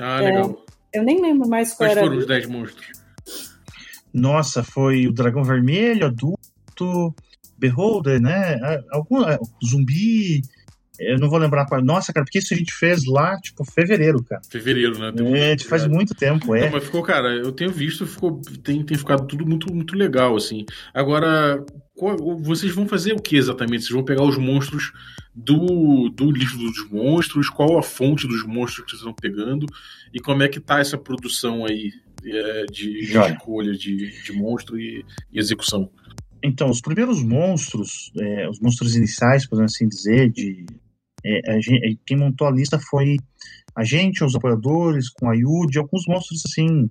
Ah, 0.00 0.20
legal. 0.20 0.50
É, 0.50 0.63
eu 0.94 1.02
nem 1.02 1.20
lembro 1.20 1.48
mais 1.48 1.74
qual 1.74 1.88
Quais 1.88 1.96
era. 1.96 2.06
foram 2.06 2.18
os 2.18 2.26
10 2.26 2.46
monstros? 2.46 2.86
Nossa, 4.12 4.62
foi 4.62 5.06
o 5.08 5.12
dragão 5.12 5.42
vermelho, 5.42 6.06
adulto, 6.06 7.14
beholder, 7.58 8.20
né? 8.20 8.60
Algum 8.90 9.22
é, 9.28 9.38
zumbi, 9.64 10.42
eu 10.98 11.18
não 11.18 11.28
vou 11.28 11.38
lembrar 11.38 11.66
qual. 11.66 11.82
Nossa, 11.82 12.12
cara, 12.12 12.24
porque 12.24 12.38
isso 12.38 12.54
a 12.54 12.56
gente 12.56 12.72
fez 12.72 13.04
lá, 13.04 13.36
tipo, 13.40 13.64
fevereiro, 13.64 14.22
cara. 14.22 14.40
Fevereiro, 14.48 14.98
né? 14.98 15.12
Tem 15.12 15.34
é, 15.36 15.58
faz 15.58 15.86
muito 15.86 16.14
tempo, 16.14 16.54
é. 16.54 16.66
Não, 16.66 16.72
mas 16.72 16.84
ficou, 16.84 17.02
cara, 17.02 17.34
eu 17.34 17.50
tenho 17.50 17.70
visto, 17.70 18.06
ficou, 18.06 18.40
tem, 18.62 18.82
tem 18.84 18.96
ficado 18.96 19.26
tudo 19.26 19.44
muito, 19.44 19.72
muito 19.74 19.96
legal, 19.96 20.36
assim. 20.36 20.64
Agora, 20.92 21.64
qual, 21.94 22.16
vocês 22.38 22.72
vão 22.72 22.86
fazer 22.86 23.12
o 23.12 23.20
que 23.20 23.36
exatamente? 23.36 23.82
Vocês 23.82 23.94
vão 23.94 24.04
pegar 24.04 24.22
os 24.22 24.38
monstros 24.38 24.92
do, 25.34 26.08
do 26.10 26.30
livro 26.30 26.58
dos 26.58 26.88
monstros? 26.88 27.48
Qual 27.48 27.76
a 27.76 27.82
fonte 27.82 28.28
dos 28.28 28.44
monstros 28.44 28.84
que 28.84 28.90
vocês 28.90 29.00
estão 29.00 29.14
pegando? 29.14 29.66
E 30.12 30.20
como 30.20 30.42
é 30.44 30.48
que 30.48 30.60
tá 30.60 30.78
essa 30.78 30.96
produção 30.96 31.66
aí 31.66 31.90
é, 32.24 32.64
de, 32.66 33.06
de 33.06 33.18
escolha 33.18 33.72
de, 33.72 34.22
de 34.22 34.32
monstro 34.32 34.78
e, 34.78 35.04
e 35.32 35.38
execução? 35.40 35.90
Então, 36.46 36.68
os 36.68 36.80
primeiros 36.80 37.22
monstros, 37.22 38.12
é, 38.20 38.48
os 38.48 38.60
monstros 38.60 38.94
iniciais, 38.94 39.48
podemos 39.48 39.72
assim 39.72 39.88
dizer, 39.88 40.30
de 40.30 40.66
é, 41.24 41.60
gente, 41.60 41.98
quem 42.06 42.16
montou 42.16 42.46
a 42.46 42.50
lista 42.50 42.78
foi 42.78 43.16
a 43.74 43.82
gente, 43.82 44.22
os 44.22 44.34
apoiadores, 44.34 45.10
com 45.10 45.28
a 45.28 45.34
Yud, 45.34 45.78
alguns 45.78 46.06
monstros 46.06 46.42
assim 46.46 46.88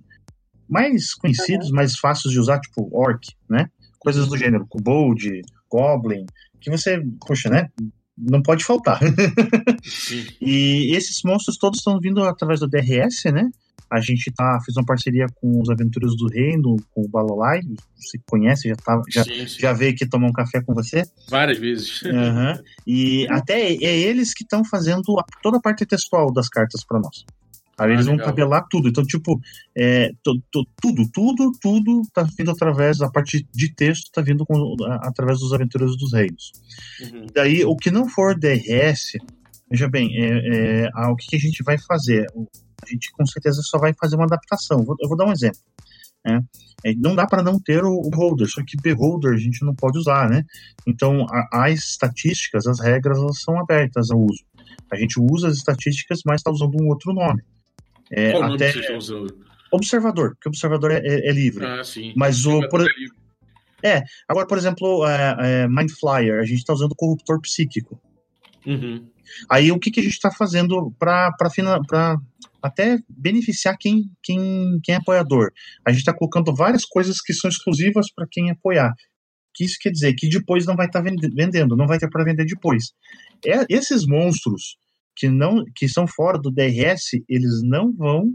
mais 0.68 1.14
conhecidos, 1.14 1.70
mais 1.70 1.96
fáceis 1.96 2.32
de 2.32 2.40
usar, 2.40 2.58
tipo 2.60 2.88
Orc, 2.92 3.26
né? 3.48 3.68
Coisas 3.98 4.28
do 4.28 4.36
gênero, 4.36 4.66
Kobold, 4.66 5.42
Goblin, 5.70 6.26
que 6.60 6.70
você, 6.70 7.02
poxa, 7.26 7.48
né? 7.48 7.68
Não 8.16 8.42
pode 8.42 8.64
faltar. 8.64 9.00
e 10.40 10.94
esses 10.94 11.22
monstros 11.24 11.58
todos 11.58 11.78
estão 11.78 11.98
vindo 12.00 12.22
através 12.22 12.60
do 12.60 12.68
DRS, 12.68 13.24
né? 13.32 13.50
A 13.94 14.00
gente 14.00 14.32
tá, 14.32 14.58
fez 14.64 14.76
uma 14.76 14.84
parceria 14.84 15.26
com 15.36 15.60
os 15.60 15.70
Aventureiros 15.70 16.16
do 16.16 16.26
Reino, 16.26 16.76
com 16.90 17.02
o 17.02 17.08
Balalai. 17.08 17.60
Você 17.96 18.18
conhece, 18.28 18.68
já, 18.68 18.74
tá, 18.74 19.00
já, 19.08 19.22
sim, 19.22 19.46
sim. 19.46 19.60
já 19.60 19.72
veio 19.72 19.92
aqui 19.92 20.04
tomar 20.04 20.26
um 20.26 20.32
café 20.32 20.60
com 20.60 20.74
você? 20.74 21.04
Várias 21.28 21.58
vezes. 21.58 22.02
Uhum. 22.02 22.62
E 22.84 23.26
até 23.30 23.72
é 23.72 23.98
eles 23.98 24.34
que 24.34 24.42
estão 24.42 24.64
fazendo 24.64 25.02
toda 25.42 25.58
a 25.58 25.60
parte 25.60 25.86
textual 25.86 26.32
das 26.32 26.48
cartas 26.48 26.84
para 26.84 26.98
nós. 26.98 27.24
Aí 27.78 27.92
eles 27.92 28.06
ah, 28.06 28.10
vão 28.10 28.16
tabelar 28.18 28.66
tudo. 28.68 28.88
Então, 28.88 29.04
tipo, 29.04 29.40
é, 29.76 30.10
to, 30.22 30.40
to, 30.50 30.64
tudo, 30.80 31.08
tudo, 31.12 31.52
tudo 31.60 32.02
tá 32.12 32.26
vindo 32.36 32.50
através, 32.50 33.00
a 33.00 33.10
parte 33.10 33.46
de 33.52 33.74
texto 33.74 34.10
tá 34.12 34.22
vindo 34.22 34.44
com, 34.44 34.76
a, 34.84 35.08
através 35.08 35.40
dos 35.40 35.52
Aventureiros 35.52 35.96
dos 35.96 36.12
Reinos. 36.12 36.52
Uhum. 37.00 37.26
Daí, 37.34 37.64
o 37.64 37.76
que 37.76 37.90
não 37.90 38.08
for 38.08 38.38
DRS, 38.38 39.18
veja 39.70 39.88
bem, 39.88 40.10
é, 40.16 40.86
é, 40.86 41.06
o 41.08 41.16
que, 41.16 41.28
que 41.28 41.36
a 41.36 41.40
gente 41.40 41.62
vai 41.62 41.76
fazer? 41.78 42.26
A 42.86 42.90
gente 42.92 43.10
com 43.12 43.26
certeza 43.26 43.60
só 43.62 43.78
vai 43.78 43.94
fazer 43.94 44.16
uma 44.16 44.24
adaptação. 44.24 44.84
Vou, 44.84 44.96
eu 45.00 45.08
vou 45.08 45.16
dar 45.16 45.26
um 45.26 45.32
exemplo. 45.32 45.60
Né? 46.24 46.42
É, 46.84 46.94
não 46.94 47.14
dá 47.14 47.26
para 47.26 47.42
não 47.42 47.58
ter 47.58 47.84
o, 47.84 47.92
o 47.92 48.10
holder, 48.14 48.48
só 48.48 48.62
que 48.64 48.80
beholder 48.80 49.34
a 49.34 49.38
gente 49.38 49.64
não 49.64 49.74
pode 49.74 49.98
usar, 49.98 50.28
né? 50.28 50.44
Então, 50.86 51.26
a, 51.30 51.64
as 51.64 51.90
estatísticas, 51.90 52.66
as 52.66 52.80
regras, 52.80 53.18
elas 53.18 53.40
são 53.40 53.58
abertas 53.58 54.10
ao 54.10 54.20
uso. 54.20 54.44
A 54.90 54.96
gente 54.96 55.20
usa 55.20 55.48
as 55.48 55.56
estatísticas, 55.56 56.20
mas 56.24 56.40
está 56.40 56.50
usando 56.50 56.80
um 56.80 56.88
outro 56.88 57.12
nome. 57.12 57.42
É, 58.10 58.32
Qual 58.32 58.42
até... 58.44 58.72
nome 58.72 58.86
você 58.86 58.96
usando? 58.96 59.44
Observador, 59.70 60.34
porque 60.34 60.48
observador 60.48 60.92
é, 60.92 60.98
é, 60.98 61.28
é 61.28 61.32
livre. 61.32 61.64
Ah, 61.66 61.82
sim. 61.82 62.12
Mas 62.16 62.46
o. 62.46 62.68
Por... 62.68 62.82
É, 62.82 63.96
é, 63.96 64.02
agora, 64.28 64.46
por 64.46 64.56
exemplo, 64.56 65.06
é, 65.06 65.36
é, 65.40 65.68
Mind 65.68 65.90
Flyer, 65.90 66.40
a 66.40 66.44
gente 66.44 66.58
está 66.58 66.72
usando 66.72 66.94
corruptor 66.94 67.40
psíquico. 67.40 68.00
Uhum. 68.64 69.06
Aí 69.50 69.72
o 69.72 69.78
que, 69.78 69.90
que 69.90 70.00
a 70.00 70.02
gente 70.02 70.14
está 70.14 70.30
fazendo 70.30 70.90
para 70.98 71.30
até 72.64 72.98
beneficiar 73.06 73.76
quem, 73.78 74.10
quem, 74.22 74.80
quem 74.82 74.94
é 74.94 74.98
apoiador? 74.98 75.50
A 75.86 75.90
gente 75.90 76.00
está 76.00 76.14
colocando 76.14 76.54
várias 76.54 76.86
coisas 76.86 77.20
que 77.20 77.34
são 77.34 77.50
exclusivas 77.50 78.10
para 78.10 78.26
quem 78.30 78.50
apoiar. 78.50 78.94
Que 79.54 79.64
isso 79.64 79.76
quer 79.78 79.90
dizer 79.90 80.14
que 80.14 80.30
depois 80.30 80.64
não 80.64 80.74
vai 80.74 80.86
estar 80.86 81.02
tá 81.02 81.10
vendendo, 81.34 81.76
não 81.76 81.86
vai 81.86 81.98
ter 81.98 82.08
para 82.08 82.24
vender 82.24 82.46
depois. 82.46 82.92
É, 83.44 83.66
esses 83.68 84.06
monstros 84.06 84.78
que 85.14 85.28
não 85.28 85.62
que 85.76 85.86
são 85.86 86.06
fora 86.06 86.38
do 86.38 86.50
DRS, 86.50 87.10
eles 87.28 87.62
não 87.62 87.94
vão 87.94 88.32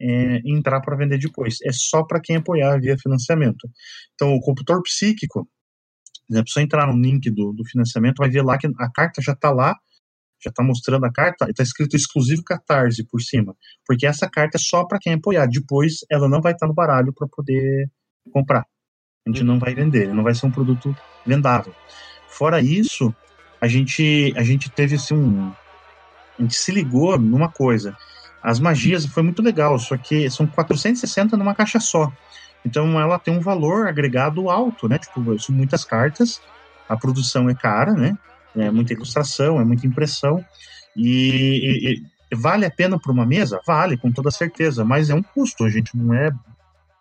é, 0.00 0.40
entrar 0.44 0.80
para 0.80 0.96
vender 0.96 1.18
depois. 1.18 1.56
É 1.64 1.72
só 1.72 2.04
para 2.04 2.20
quem 2.20 2.36
apoiar 2.36 2.80
via 2.80 2.96
financiamento. 2.96 3.68
Então, 4.14 4.32
o 4.32 4.40
computador 4.40 4.80
psíquico, 4.84 5.48
né, 6.30 6.38
a 6.38 6.44
pessoa 6.44 6.62
entrar 6.62 6.86
no 6.86 7.02
link 7.02 7.28
do, 7.30 7.52
do 7.52 7.64
financiamento, 7.64 8.18
vai 8.18 8.30
ver 8.30 8.42
lá 8.42 8.56
que 8.56 8.68
a 8.78 8.90
carta 8.92 9.20
já 9.20 9.32
está 9.32 9.50
lá, 9.50 9.74
já 10.42 10.50
está 10.50 10.62
mostrando 10.62 11.04
a 11.06 11.12
carta, 11.12 11.48
está 11.48 11.62
escrito 11.62 11.96
exclusivo 11.96 12.44
Catarse 12.44 13.04
por 13.04 13.20
cima, 13.20 13.54
porque 13.86 14.06
essa 14.06 14.28
carta 14.28 14.56
é 14.56 14.60
só 14.60 14.84
para 14.84 14.98
quem 14.98 15.14
apoiar. 15.14 15.46
Depois, 15.46 15.98
ela 16.10 16.28
não 16.28 16.40
vai 16.40 16.52
estar 16.52 16.66
tá 16.66 16.68
no 16.68 16.74
baralho 16.74 17.12
para 17.12 17.26
poder 17.28 17.90
comprar. 18.32 18.66
A 19.26 19.30
gente 19.30 19.42
não 19.42 19.58
vai 19.58 19.74
vender, 19.74 20.12
não 20.12 20.22
vai 20.22 20.34
ser 20.34 20.46
um 20.46 20.50
produto 20.50 20.96
vendável. 21.24 21.74
Fora 22.28 22.60
isso, 22.60 23.14
a 23.60 23.66
gente, 23.66 24.32
a 24.36 24.42
gente 24.42 24.70
teve 24.70 24.96
assim, 24.96 25.14
um, 25.14 25.52
a 26.38 26.42
gente 26.42 26.54
se 26.54 26.70
ligou 26.70 27.18
numa 27.18 27.48
coisa. 27.50 27.96
As 28.42 28.60
magias 28.60 29.06
foi 29.06 29.22
muito 29.22 29.42
legal, 29.42 29.78
só 29.78 29.96
que 29.96 30.30
são 30.30 30.46
460 30.46 31.36
numa 31.36 31.54
caixa 31.54 31.80
só. 31.80 32.12
Então 32.64 33.00
ela 33.00 33.18
tem 33.18 33.36
um 33.36 33.40
valor 33.40 33.88
agregado 33.88 34.48
alto, 34.50 34.88
né? 34.88 34.98
Tipo, 34.98 35.38
são 35.38 35.54
muitas 35.54 35.84
cartas, 35.84 36.40
a 36.88 36.96
produção 36.96 37.48
é 37.48 37.54
cara, 37.54 37.92
né? 37.92 38.16
É 38.56 38.70
muita 38.70 38.92
ilustração, 38.92 39.60
é 39.60 39.64
muita 39.64 39.86
impressão. 39.86 40.44
E, 40.96 42.00
e 42.30 42.34
vale 42.34 42.64
a 42.64 42.70
pena 42.70 42.98
para 42.98 43.12
uma 43.12 43.26
mesa? 43.26 43.60
Vale, 43.66 43.96
com 43.96 44.10
toda 44.10 44.30
certeza, 44.30 44.84
mas 44.84 45.10
é 45.10 45.14
um 45.14 45.22
custo, 45.22 45.64
a 45.64 45.68
gente 45.68 45.96
não 45.96 46.14
é 46.14 46.30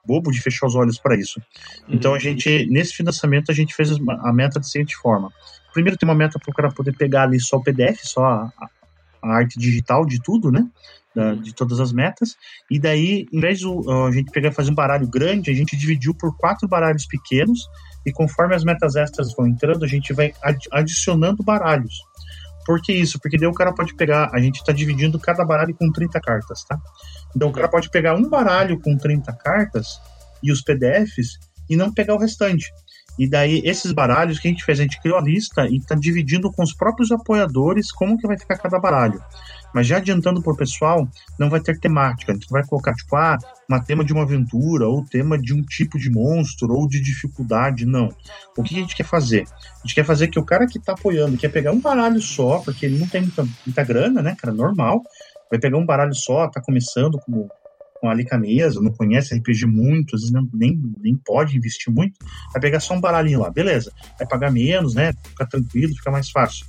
bobo 0.05 0.31
de 0.31 0.41
fechar 0.41 0.67
os 0.67 0.75
olhos 0.75 0.99
para 0.99 1.17
isso. 1.17 1.41
Então 1.89 2.11
a 2.11 2.13
uhum. 2.15 2.19
gente, 2.19 2.67
nesse 2.67 2.93
financiamento, 2.93 3.51
a 3.51 3.55
gente 3.55 3.73
fez 3.73 3.91
a 3.91 4.33
meta 4.33 4.59
da 4.59 4.65
seguinte 4.65 4.95
forma. 4.95 5.31
Primeiro 5.73 5.97
tem 5.97 6.07
uma 6.07 6.15
meta 6.15 6.39
para 6.39 6.51
o 6.51 6.53
cara 6.53 6.71
poder 6.71 6.95
pegar 6.95 7.23
ali 7.23 7.39
só 7.39 7.57
o 7.57 7.63
PDF, 7.63 8.01
só 8.03 8.23
a, 8.23 8.51
a 9.21 9.29
arte 9.35 9.59
digital 9.59 10.05
de 10.05 10.21
tudo, 10.21 10.51
né? 10.51 10.65
Uhum. 11.15 11.41
de 11.41 11.55
todas 11.55 11.79
as 11.79 11.93
metas. 11.93 12.35
E 12.69 12.77
daí, 12.77 13.25
em 13.31 13.39
vez 13.39 13.59
de 13.59 13.65
a 13.65 14.11
gente 14.11 14.31
pegar 14.31 14.49
e 14.49 14.53
fazer 14.53 14.71
um 14.71 14.75
baralho 14.75 15.07
grande, 15.07 15.49
a 15.49 15.53
gente 15.53 15.75
dividiu 15.77 16.13
por 16.13 16.35
quatro 16.37 16.67
baralhos 16.67 17.05
pequenos. 17.05 17.69
E 18.05 18.11
conforme 18.11 18.55
as 18.55 18.63
metas 18.63 18.95
extras 18.95 19.33
vão 19.33 19.47
entrando, 19.47 19.83
a 19.83 19.87
gente 19.87 20.13
vai 20.13 20.33
adicionando 20.71 21.43
baralhos. 21.43 21.95
Por 22.65 22.81
que 22.81 22.93
isso? 22.93 23.19
Porque 23.19 23.37
daí 23.37 23.47
o 23.47 23.53
cara 23.53 23.73
pode 23.73 23.95
pegar. 23.95 24.29
A 24.33 24.39
gente 24.39 24.57
está 24.57 24.71
dividindo 24.71 25.19
cada 25.19 25.45
baralho 25.45 25.75
com 25.75 25.91
30 25.91 26.19
cartas, 26.19 26.63
tá? 26.63 26.79
Então 27.35 27.49
o 27.49 27.51
cara 27.51 27.67
pode 27.67 27.89
pegar 27.89 28.15
um 28.15 28.27
baralho 28.27 28.79
com 28.79 28.97
30 28.97 29.31
cartas 29.33 29.99
e 30.41 30.51
os 30.51 30.61
PDFs 30.61 31.39
e 31.69 31.75
não 31.75 31.93
pegar 31.93 32.15
o 32.15 32.19
restante. 32.19 32.71
E 33.17 33.29
daí, 33.29 33.61
esses 33.63 33.91
baralhos 33.91 34.39
que 34.39 34.47
a 34.47 34.51
gente 34.51 34.65
fez, 34.65 34.79
a 34.79 34.83
gente 34.83 34.99
criou 34.99 35.17
a 35.17 35.21
lista 35.21 35.67
e 35.67 35.77
está 35.77 35.95
dividindo 35.95 36.51
com 36.51 36.63
os 36.63 36.73
próprios 36.73 37.11
apoiadores 37.11 37.91
como 37.91 38.17
que 38.17 38.27
vai 38.27 38.37
ficar 38.37 38.57
cada 38.57 38.77
baralho. 38.77 39.21
Mas 39.75 39.87
já 39.87 39.97
adiantando 39.97 40.41
para 40.41 40.53
o 40.53 40.55
pessoal, 40.55 41.05
não 41.37 41.49
vai 41.49 41.59
ter 41.59 41.77
temática. 41.77 42.31
A 42.31 42.35
gente 42.35 42.47
vai 42.49 42.65
colocar, 42.65 42.93
tipo, 42.93 43.13
ah, 43.17 43.37
uma 43.67 43.83
tema 43.83 44.05
de 44.05 44.13
uma 44.13 44.23
aventura, 44.23 44.87
ou 44.87 45.03
tema 45.03 45.37
de 45.37 45.53
um 45.53 45.61
tipo 45.61 45.99
de 45.99 46.09
monstro, 46.09 46.73
ou 46.73 46.87
de 46.87 47.01
dificuldade. 47.01 47.85
Não. 47.85 48.07
O 48.57 48.63
que 48.63 48.73
a 48.73 48.79
gente 48.79 48.95
quer 48.95 49.03
fazer? 49.03 49.43
A 49.43 49.85
gente 49.85 49.93
quer 49.93 50.05
fazer 50.05 50.29
que 50.29 50.39
o 50.39 50.45
cara 50.45 50.65
que 50.65 50.77
está 50.77 50.93
apoiando 50.93 51.35
quer 51.35 51.49
pegar 51.49 51.73
um 51.73 51.81
baralho 51.81 52.21
só, 52.21 52.59
porque 52.59 52.85
ele 52.85 52.97
não 52.97 53.05
tem 53.05 53.23
muita, 53.23 53.45
muita 53.65 53.83
grana, 53.83 54.21
né, 54.21 54.33
cara? 54.39 54.55
Normal. 54.55 55.03
Vai 55.51 55.59
pegar 55.59 55.77
um 55.77 55.85
baralho 55.85 56.15
só, 56.15 56.47
tá 56.47 56.61
começando 56.61 57.19
com 57.25 57.49
a 58.09 58.13
Lica 58.13 58.37
mesa, 58.37 58.79
não 58.79 58.93
conhece 58.93 59.35
RPG 59.35 59.65
muito, 59.65 60.15
às 60.15 60.21
vezes 60.21 60.33
não, 60.33 60.47
nem, 60.53 60.81
nem 61.01 61.15
pode 61.17 61.57
investir 61.57 61.93
muito, 61.93 62.13
vai 62.53 62.61
pegar 62.61 62.79
só 62.79 62.93
um 62.93 63.01
baralhinho 63.01 63.41
lá, 63.41 63.49
beleza. 63.49 63.91
Vai 64.17 64.25
pagar 64.25 64.51
menos, 64.51 64.95
né? 64.95 65.11
Fica 65.27 65.45
tranquilo, 65.45 65.93
fica 65.95 66.11
mais 66.11 66.29
fácil. 66.29 66.65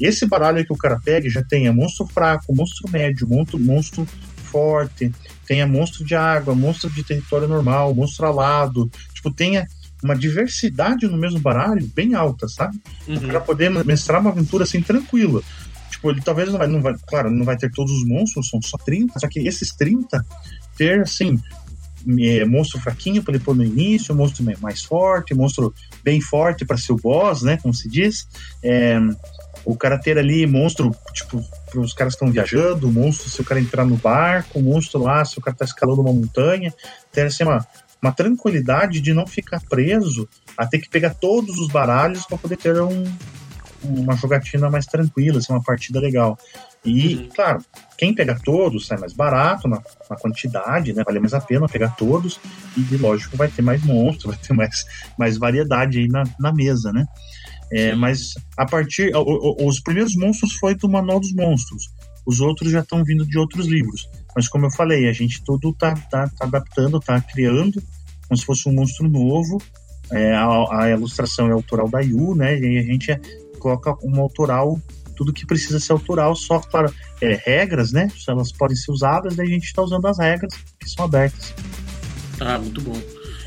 Esse 0.00 0.26
baralho 0.26 0.64
que 0.64 0.72
o 0.72 0.76
cara 0.76 0.98
pega 1.02 1.28
já 1.28 1.42
tem 1.42 1.70
monstro 1.72 2.06
fraco, 2.06 2.54
monstro 2.54 2.90
médio, 2.90 3.28
monstro, 3.28 3.58
monstro 3.58 4.06
forte, 4.50 5.12
tenha 5.46 5.66
monstro 5.66 6.04
de 6.04 6.14
água, 6.14 6.54
monstro 6.54 6.90
de 6.90 7.02
território 7.02 7.48
normal, 7.48 7.94
monstro 7.94 8.26
alado, 8.26 8.90
tipo, 9.14 9.32
tenha 9.32 9.66
uma 10.02 10.16
diversidade 10.16 11.06
no 11.06 11.16
mesmo 11.16 11.38
baralho 11.38 11.86
bem 11.94 12.14
alta, 12.14 12.48
sabe? 12.48 12.78
Uhum. 13.06 13.40
Poder 13.40 13.70
mestrar 13.84 14.20
uma 14.20 14.30
aventura 14.30 14.64
assim 14.64 14.82
tranquila. 14.82 15.40
Tipo, 15.90 16.10
ele 16.10 16.20
talvez 16.20 16.50
não 16.50 16.58
vai, 16.58 16.66
não 16.66 16.82
vai, 16.82 16.94
claro, 17.06 17.30
não 17.30 17.44
vai 17.44 17.56
ter 17.56 17.70
todos 17.70 17.92
os 17.92 18.06
monstros, 18.06 18.48
são 18.48 18.60
só 18.60 18.76
30, 18.78 19.18
só 19.18 19.28
que 19.28 19.40
esses 19.46 19.74
30 19.74 20.24
ter, 20.76 21.02
assim, 21.02 21.38
monstro 22.46 22.80
fraquinho 22.80 23.22
para 23.22 23.34
ele 23.34 23.44
pôr 23.44 23.54
no 23.54 23.64
início, 23.64 24.14
monstro 24.14 24.44
mais 24.60 24.82
forte, 24.82 25.34
monstro 25.34 25.74
bem 26.02 26.20
forte 26.20 26.64
para 26.64 26.76
ser 26.76 26.92
o 26.92 26.96
boss, 26.96 27.42
né? 27.42 27.56
Como 27.56 27.72
se 27.72 27.88
diz. 27.88 28.26
É, 28.62 28.98
o 29.64 29.76
cara 29.76 29.98
ter 29.98 30.18
ali 30.18 30.46
monstro, 30.46 30.94
tipo, 31.12 31.42
para 31.70 31.80
os 31.80 31.92
caras 31.92 32.14
estão 32.14 32.30
viajando, 32.30 32.90
monstro 32.90 33.30
se 33.30 33.40
o 33.40 33.44
cara 33.44 33.60
entrar 33.60 33.84
no 33.84 33.96
barco, 33.96 34.60
monstro 34.60 35.00
lá 35.00 35.24
se 35.24 35.38
o 35.38 35.40
cara 35.40 35.54
está 35.54 35.64
escalando 35.64 36.00
uma 36.00 36.12
montanha, 36.12 36.72
ter 37.12 37.26
assim, 37.26 37.44
uma, 37.44 37.64
uma 38.00 38.12
tranquilidade 38.12 39.00
de 39.00 39.14
não 39.14 39.26
ficar 39.26 39.60
preso 39.60 40.28
a 40.56 40.66
ter 40.66 40.78
que 40.78 40.88
pegar 40.88 41.14
todos 41.14 41.58
os 41.58 41.68
baralhos 41.68 42.26
para 42.26 42.38
poder 42.38 42.56
ter 42.56 42.80
um, 42.80 43.04
uma 43.84 44.16
jogatina 44.16 44.68
mais 44.68 44.86
tranquila, 44.86 45.38
assim, 45.38 45.52
uma 45.52 45.62
partida 45.62 46.00
legal. 46.00 46.38
E, 46.84 47.14
uhum. 47.14 47.28
claro, 47.34 47.64
quem 47.96 48.12
pega 48.12 48.36
todos 48.44 48.86
sai 48.86 48.98
mais 48.98 49.12
barato 49.12 49.68
na, 49.68 49.80
na, 50.10 50.16
quantidade, 50.16 50.92
né? 50.92 51.04
Vale 51.04 51.20
mais 51.20 51.32
a 51.32 51.40
pena 51.40 51.68
pegar 51.68 51.90
todos. 51.90 52.40
E, 52.76 52.96
lógico, 52.96 53.36
vai 53.36 53.48
ter 53.48 53.62
mais 53.62 53.82
monstros, 53.84 54.34
vai 54.34 54.44
ter 54.44 54.52
mais, 54.52 54.84
mais 55.16 55.38
variedade 55.38 55.98
aí 55.98 56.08
na, 56.08 56.24
na 56.40 56.52
mesa, 56.52 56.92
né? 56.92 57.06
É, 57.72 57.94
mas 57.94 58.34
a 58.56 58.66
partir. 58.66 59.14
O, 59.14 59.22
o, 59.22 59.68
os 59.68 59.80
primeiros 59.80 60.16
monstros 60.16 60.54
foi 60.54 60.74
do 60.74 60.88
Manual 60.88 61.20
dos 61.20 61.32
Monstros. 61.32 61.90
Os 62.26 62.40
outros 62.40 62.70
já 62.70 62.80
estão 62.80 63.04
vindo 63.04 63.24
de 63.26 63.38
outros 63.38 63.66
livros. 63.66 64.08
Mas 64.34 64.48
como 64.48 64.66
eu 64.66 64.70
falei, 64.70 65.08
a 65.08 65.12
gente 65.12 65.42
todo 65.44 65.72
tá, 65.72 65.94
tá, 66.10 66.28
tá 66.28 66.44
adaptando, 66.44 67.00
tá 67.00 67.20
criando 67.20 67.82
como 68.28 68.38
se 68.38 68.46
fosse 68.46 68.68
um 68.68 68.72
monstro 68.72 69.08
novo. 69.08 69.60
É, 70.10 70.34
a, 70.34 70.82
a, 70.82 70.90
ilustração 70.90 71.48
é 71.48 71.52
autoral 71.52 71.88
da 71.88 72.00
Yu, 72.00 72.34
né? 72.34 72.58
E 72.58 72.78
a 72.78 72.82
gente 72.82 73.14
coloca 73.58 73.94
um 74.02 74.20
autoral 74.20 74.80
tudo 75.14 75.32
que 75.32 75.46
precisa 75.46 75.78
ser 75.78 75.92
autoral, 75.92 76.34
só 76.34 76.58
para 76.58 76.90
é, 77.20 77.34
regras, 77.44 77.92
né? 77.92 78.08
Elas 78.28 78.52
podem 78.52 78.76
ser 78.76 78.90
usadas, 78.90 79.36
daí 79.36 79.46
a 79.46 79.50
gente 79.50 79.64
está 79.64 79.82
usando 79.82 80.06
as 80.06 80.18
regras 80.18 80.52
que 80.78 80.90
são 80.90 81.04
abertas. 81.04 81.54
Ah, 82.40 82.58
muito 82.58 82.80
bom. 82.80 83.00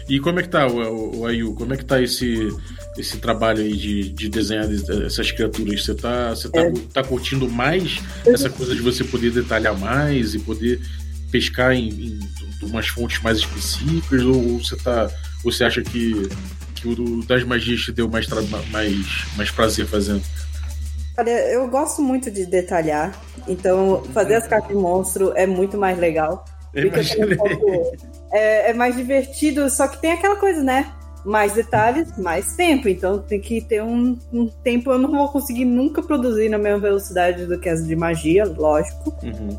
E 0.08 0.20
como 0.20 0.40
é 0.40 0.44
que 0.44 0.50
tá, 0.50 0.68
o, 0.68 0.78
o, 0.78 1.20
o 1.20 1.26
Ayu? 1.26 1.54
Como 1.56 1.74
é 1.74 1.78
que 1.78 1.86
tá 1.86 2.02
esse, 2.02 2.50
esse 2.98 3.18
trabalho 3.18 3.64
aí 3.64 3.76
de, 3.76 4.10
de 4.10 4.30
desenhar 4.30 4.68
essas 5.06 5.32
criaturas? 5.32 5.84
Você 5.84 5.96
tá, 5.96 6.30
você 6.30 6.50
tá, 6.50 6.62
é. 6.62 6.72
tá 6.94 7.04
curtindo 7.04 7.50
mais 7.50 8.00
essa 8.26 8.50
coisa 8.50 8.76
de 8.76 8.82
você 8.82 9.04
poder 9.04 9.32
detalhar 9.32 9.78
mais 9.78 10.36
e 10.36 10.40
poder 10.40 10.80
pescar 11.32 11.74
em, 11.74 11.90
em 11.90 12.20
umas 12.62 12.88
fontes 12.88 13.22
mais 13.22 13.40
específicas? 13.40 14.22
Ou 14.22 14.60
você 14.60 14.76
tá. 14.78 15.10
Você 15.44 15.64
acha 15.64 15.82
que 15.82 16.30
o 16.86 17.26
das 17.26 17.44
magias 17.44 17.82
te 17.82 17.92
deu 17.92 18.08
mais, 18.08 18.28
mais, 18.70 19.26
mais 19.36 19.50
prazer 19.50 19.88
fazendo? 19.88 20.24
Olha, 21.18 21.32
eu 21.52 21.68
gosto 21.68 22.02
muito 22.02 22.30
de 22.30 22.46
detalhar, 22.46 23.18
então 23.48 24.04
fazer 24.14 24.36
as 24.36 24.48
cartas 24.48 24.70
de 24.70 24.76
monstro 24.76 25.32
é 25.36 25.48
muito 25.48 25.78
mais 25.78 25.98
legal. 25.98 26.44
é, 28.32 28.72
é 28.72 28.74
mais 28.74 28.96
divertido, 28.96 29.70
só 29.70 29.88
que 29.88 30.02
tem 30.02 30.12
aquela 30.12 30.36
coisa, 30.36 30.62
né? 30.62 30.92
mais 31.26 31.54
detalhes, 31.54 32.16
mais 32.18 32.56
tempo. 32.56 32.88
Então 32.88 33.20
tem 33.20 33.42
que 33.42 33.60
ter 33.60 33.82
um, 33.82 34.18
um, 34.32 34.48
tempo. 34.48 34.92
Eu 34.92 35.00
não 35.00 35.12
vou 35.12 35.28
conseguir 35.30 35.66
nunca 35.66 36.02
produzir 36.04 36.48
na 36.50 36.58
mesma 36.58 36.80
velocidade 36.80 37.48
do 37.48 37.60
que 37.60 37.68
as 37.68 37.86
de 37.86 37.96
magia, 37.96 38.46
lógico. 38.46 39.14
Uhum. 39.24 39.58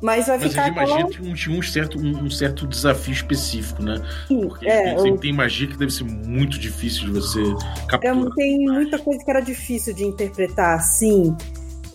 Mas 0.00 0.26
vai 0.26 0.38
Mas 0.38 0.48
ficar. 0.48 0.62
Mas 0.62 0.70
de 0.70 0.76
magia 0.76 1.06
aquela... 1.06 1.34
tinha 1.34 1.58
um, 1.58 1.62
certo, 1.62 1.98
um, 1.98 2.24
um, 2.24 2.30
certo 2.30 2.66
desafio 2.66 3.12
específico, 3.12 3.82
né? 3.82 4.02
Sim, 4.26 4.48
Porque 4.48 4.66
é, 4.66 4.94
tem, 4.94 5.08
eu... 5.08 5.18
tem, 5.18 5.32
magia 5.32 5.66
que 5.66 5.76
deve 5.76 5.92
ser 5.92 6.04
muito 6.04 6.58
difícil 6.58 7.06
de 7.06 7.10
você 7.12 7.42
capturar. 7.86 8.16
Eu, 8.16 8.30
tem 8.34 8.58
muita 8.60 8.98
coisa 8.98 9.22
que 9.22 9.30
era 9.30 9.40
difícil 9.40 9.94
de 9.94 10.04
interpretar, 10.04 10.76
assim. 10.76 11.36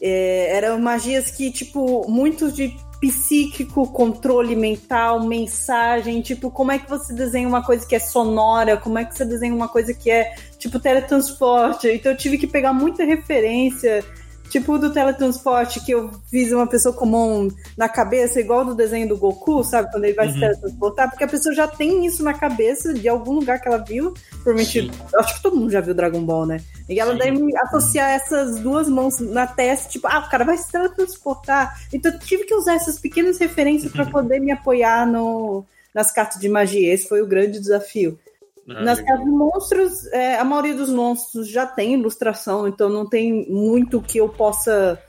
É, 0.01 0.55
eram 0.57 0.79
magias 0.79 1.31
que, 1.31 1.51
tipo, 1.51 2.05
muitos 2.09 2.53
de 2.53 2.75
psíquico, 2.99 3.87
controle 3.91 4.55
mental, 4.55 5.25
mensagem, 5.25 6.21
tipo, 6.21 6.49
como 6.49 6.71
é 6.71 6.79
que 6.79 6.89
você 6.89 7.13
desenha 7.13 7.47
uma 7.47 7.63
coisa 7.63 7.85
que 7.85 7.95
é 7.95 7.99
sonora, 7.99 8.77
como 8.77 8.97
é 8.97 9.05
que 9.05 9.15
você 9.15 9.25
desenha 9.25 9.53
uma 9.53 9.67
coisa 9.67 9.93
que 9.93 10.09
é, 10.09 10.35
tipo, 10.57 10.79
teletransporte. 10.79 11.87
Então 11.87 12.11
eu 12.11 12.17
tive 12.17 12.37
que 12.37 12.47
pegar 12.47 12.73
muita 12.73 13.03
referência 13.03 14.03
Tipo 14.49 14.77
do 14.77 14.91
teletransporte 14.91 15.79
que 15.79 15.91
eu 15.91 16.11
fiz 16.29 16.51
uma 16.51 16.67
pessoa 16.67 16.95
comum 16.95 17.49
na 17.77 17.89
cabeça, 17.89 18.39
igual 18.39 18.63
do 18.63 18.75
desenho 18.75 19.07
do 19.07 19.17
Goku, 19.17 19.63
sabe? 19.63 19.91
Quando 19.91 20.05
ele 20.05 20.13
vai 20.13 20.27
uhum. 20.27 20.33
se 20.33 20.39
teletransportar, 20.39 21.09
porque 21.09 21.23
a 21.23 21.27
pessoa 21.27 21.53
já 21.53 21.67
tem 21.67 22.05
isso 22.05 22.23
na 22.23 22.33
cabeça 22.33 22.93
de 22.93 23.07
algum 23.07 23.33
lugar 23.33 23.59
que 23.59 23.67
ela 23.67 23.77
viu. 23.77 24.13
Provavelmente, 24.43 24.91
acho 25.15 25.35
que 25.35 25.41
todo 25.41 25.57
mundo 25.57 25.71
já 25.71 25.81
viu 25.81 25.93
Dragon 25.93 26.23
Ball, 26.23 26.45
né? 26.45 26.57
E 26.87 26.99
ela 26.99 27.13
Sim. 27.13 27.19
deve 27.19 27.57
associar 27.57 28.11
essas 28.11 28.59
duas 28.59 28.87
mãos 28.87 29.19
na 29.19 29.47
testa, 29.47 29.89
tipo, 29.89 30.07
ah, 30.07 30.19
o 30.19 30.29
cara 30.29 30.45
vai 30.45 30.57
se 30.57 30.71
teletransportar. 30.71 31.77
Então 31.91 32.11
eu 32.11 32.19
tive 32.19 32.45
que 32.45 32.53
usar 32.53 32.75
essas 32.75 32.99
pequenas 32.99 33.37
referências 33.37 33.91
para 33.91 34.05
poder 34.09 34.39
me 34.39 34.51
apoiar 34.51 35.05
no, 35.07 35.65
nas 35.93 36.11
cartas 36.11 36.39
de 36.39 36.47
magia. 36.47 36.93
Esse 36.93 37.07
foi 37.07 37.21
o 37.21 37.27
grande 37.27 37.59
desafio. 37.59 38.19
Ah, 38.69 38.83
Nas 38.83 38.97
legal. 38.99 39.17
casas 39.17 39.31
de 39.31 39.37
monstros, 39.37 40.05
é, 40.07 40.37
a 40.37 40.43
maioria 40.43 40.73
dos 40.75 40.89
monstros 40.89 41.47
já 41.47 41.65
tem 41.65 41.93
ilustração, 41.93 42.67
então 42.67 42.89
não 42.89 43.07
tem 43.07 43.49
muito 43.49 44.01
que 44.01 44.17
eu 44.17 44.29
possa 44.29 45.01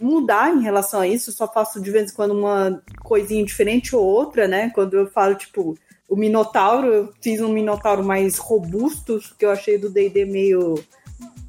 mudar 0.00 0.54
em 0.54 0.62
relação 0.62 1.00
a 1.00 1.06
isso. 1.06 1.30
Eu 1.30 1.34
só 1.34 1.50
faço 1.50 1.80
de 1.80 1.90
vez 1.90 2.10
em 2.10 2.14
quando 2.14 2.32
uma 2.32 2.82
coisinha 3.02 3.44
diferente 3.44 3.94
ou 3.96 4.04
outra, 4.04 4.46
né? 4.46 4.70
Quando 4.74 4.94
eu 4.94 5.06
falo, 5.08 5.34
tipo, 5.34 5.76
o 6.08 6.16
Minotauro, 6.16 6.86
eu 6.86 7.12
fiz 7.20 7.40
um 7.40 7.52
Minotauro 7.52 8.04
mais 8.04 8.38
robusto, 8.38 9.20
que 9.38 9.44
eu 9.44 9.50
achei 9.50 9.78
do 9.78 9.90
DD 9.90 10.24
meio. 10.24 10.82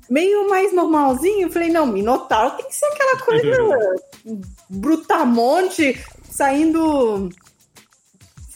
Meio 0.07 0.47
mais 0.47 0.71
normalzinho, 0.71 1.47
eu 1.47 1.51
falei, 1.51 1.69
não, 1.69 1.87
Minotauro 1.87 2.57
tem 2.57 2.67
que 2.67 2.75
ser 2.75 2.85
aquela 2.85 3.19
coisa 3.21 3.97
brutamonte, 4.69 5.99
saindo 6.29 7.29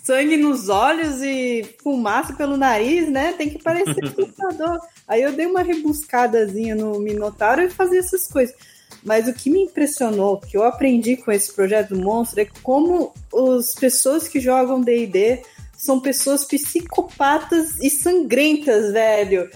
sangue 0.09 0.37
nos 0.37 0.69
olhos 0.69 1.21
e 1.21 1.63
fumaça 1.83 2.33
pelo 2.33 2.57
nariz, 2.57 3.07
né? 3.07 3.31
Tem 3.33 3.47
que 3.47 3.61
parecer 3.61 3.95
assustador. 4.03 4.79
Aí 5.07 5.21
eu 5.21 5.33
dei 5.33 5.45
uma 5.45 5.61
rebuscadazinha 5.61 6.73
no 6.73 6.99
Minotauro 6.99 7.61
e 7.61 7.69
fazia 7.69 7.99
essas 7.99 8.27
coisas. 8.27 8.55
Mas 9.03 9.27
o 9.27 9.33
que 9.33 9.51
me 9.51 9.65
impressionou, 9.65 10.39
que 10.39 10.57
eu 10.57 10.63
aprendi 10.63 11.15
com 11.15 11.31
esse 11.31 11.53
projeto 11.53 11.89
do 11.93 12.01
monstro, 12.01 12.41
é 12.41 12.47
como 12.63 13.13
as 13.31 13.75
pessoas 13.75 14.27
que 14.27 14.39
jogam 14.39 14.81
D&D 14.81 15.43
são 15.77 15.99
pessoas 15.99 16.43
psicopatas 16.43 17.79
e 17.79 17.91
sangrentas, 17.91 18.91
velho. 18.91 19.47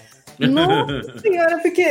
Nossa 0.48 1.20
senhora, 1.20 1.60
porque 1.60 1.86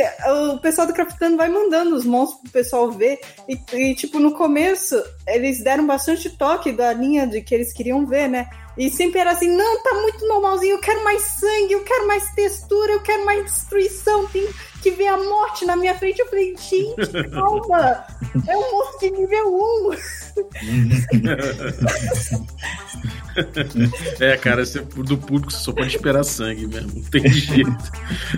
o 0.53 0.57
pessoal 0.59 0.87
do 0.87 0.93
Craftando 0.93 1.37
vai 1.37 1.49
mandando 1.49 1.95
os 1.95 2.05
monstros 2.05 2.41
pro 2.41 2.51
pessoal 2.51 2.91
ver. 2.91 3.19
E, 3.47 3.59
e, 3.73 3.95
tipo, 3.95 4.19
no 4.19 4.33
começo, 4.33 5.01
eles 5.27 5.63
deram 5.63 5.85
bastante 5.85 6.29
toque 6.29 6.71
da 6.71 6.93
linha 6.93 7.25
de 7.27 7.41
que 7.41 7.53
eles 7.53 7.73
queriam 7.73 8.05
ver, 8.05 8.27
né? 8.27 8.49
E 8.77 8.89
sempre 8.89 9.19
era 9.19 9.31
assim, 9.31 9.55
não, 9.55 9.83
tá 9.83 9.93
muito 9.93 10.27
normalzinho, 10.27 10.73
eu 10.73 10.79
quero 10.79 11.03
mais 11.03 11.21
sangue, 11.21 11.73
eu 11.73 11.83
quero 11.83 12.07
mais 12.07 12.31
textura, 12.33 12.93
eu 12.93 13.01
quero 13.01 13.23
mais 13.23 13.43
destruição, 13.45 14.25
tem 14.27 14.47
que 14.81 14.89
ver 14.91 15.07
a 15.07 15.17
morte 15.17 15.63
na 15.65 15.75
minha 15.75 15.93
frente. 15.95 16.19
Eu 16.19 16.27
falei, 16.27 16.55
gente, 16.57 17.29
calma, 17.31 18.05
é 18.47 18.57
um 18.57 18.71
monstro 18.71 18.99
de 18.99 19.11
nível 19.11 19.53
1. 19.53 19.91
é, 24.19 24.37
cara, 24.37 24.65
você, 24.65 24.79
do 24.79 25.17
público 25.17 25.51
você 25.51 25.59
só 25.59 25.71
pode 25.71 25.95
esperar 25.95 26.23
sangue 26.23 26.67
mesmo, 26.67 26.91
não 26.95 27.03
tem 27.03 27.27
jeito. 27.29 27.91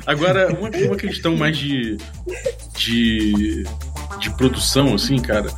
Agora, 0.05 0.53
uma, 0.53 0.69
uma 0.69 0.95
questão 0.95 1.36
mais 1.36 1.58
de, 1.58 1.97
de, 2.77 3.63
de 4.19 4.29
produção, 4.38 4.93
assim, 4.93 5.17
cara 5.17 5.49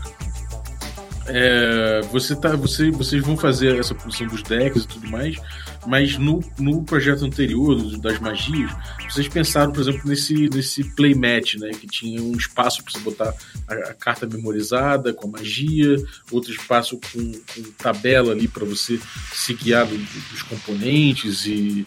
é, 1.28 2.02
você 2.12 2.36
tá, 2.36 2.56
você, 2.56 2.89
vocês 2.89 3.23
vão 3.23 3.38
fazer 3.38 3.78
essa 3.80 3.93
produção 3.93 4.28
dos 4.28 4.41
decks 4.43 4.84
e 4.84 4.88
tudo 4.88 5.10
mais, 5.10 5.38
mas 5.88 6.17
no, 6.17 6.43
no 6.60 6.84
projeto 6.84 7.23
anterior, 7.23 7.97
das 8.00 8.19
magias, 8.19 8.69
vocês 9.10 9.28
pensaram, 9.30 9.71
por 9.71 9.80
exemplo, 9.80 10.02
nesse, 10.06 10.50
nesse 10.50 10.84
playmat, 10.95 11.56
né? 11.56 11.69
Que 11.69 11.88
tinha 11.88 12.21
um 12.21 12.34
espaço 12.34 12.84
para 12.84 12.91
você 12.91 13.00
botar 13.00 13.34
a, 13.65 13.73
a, 13.73 13.93
carta 13.93 14.28
memorizada 14.28 15.13
com 15.13 15.30
a 15.30 15.32
magia, 15.32 15.95
outro 16.30 16.52
espaço 16.52 17.00
com, 17.00 17.32
com 17.32 17.71
tabela 17.78 18.34
ali 18.34 18.50
para 18.50 18.65
você 18.65 19.00
se 19.32 19.54
guiar 19.54 19.88
do, 19.88 19.97
dos 19.97 20.41
componentes 20.43 21.45
e, 21.45 21.86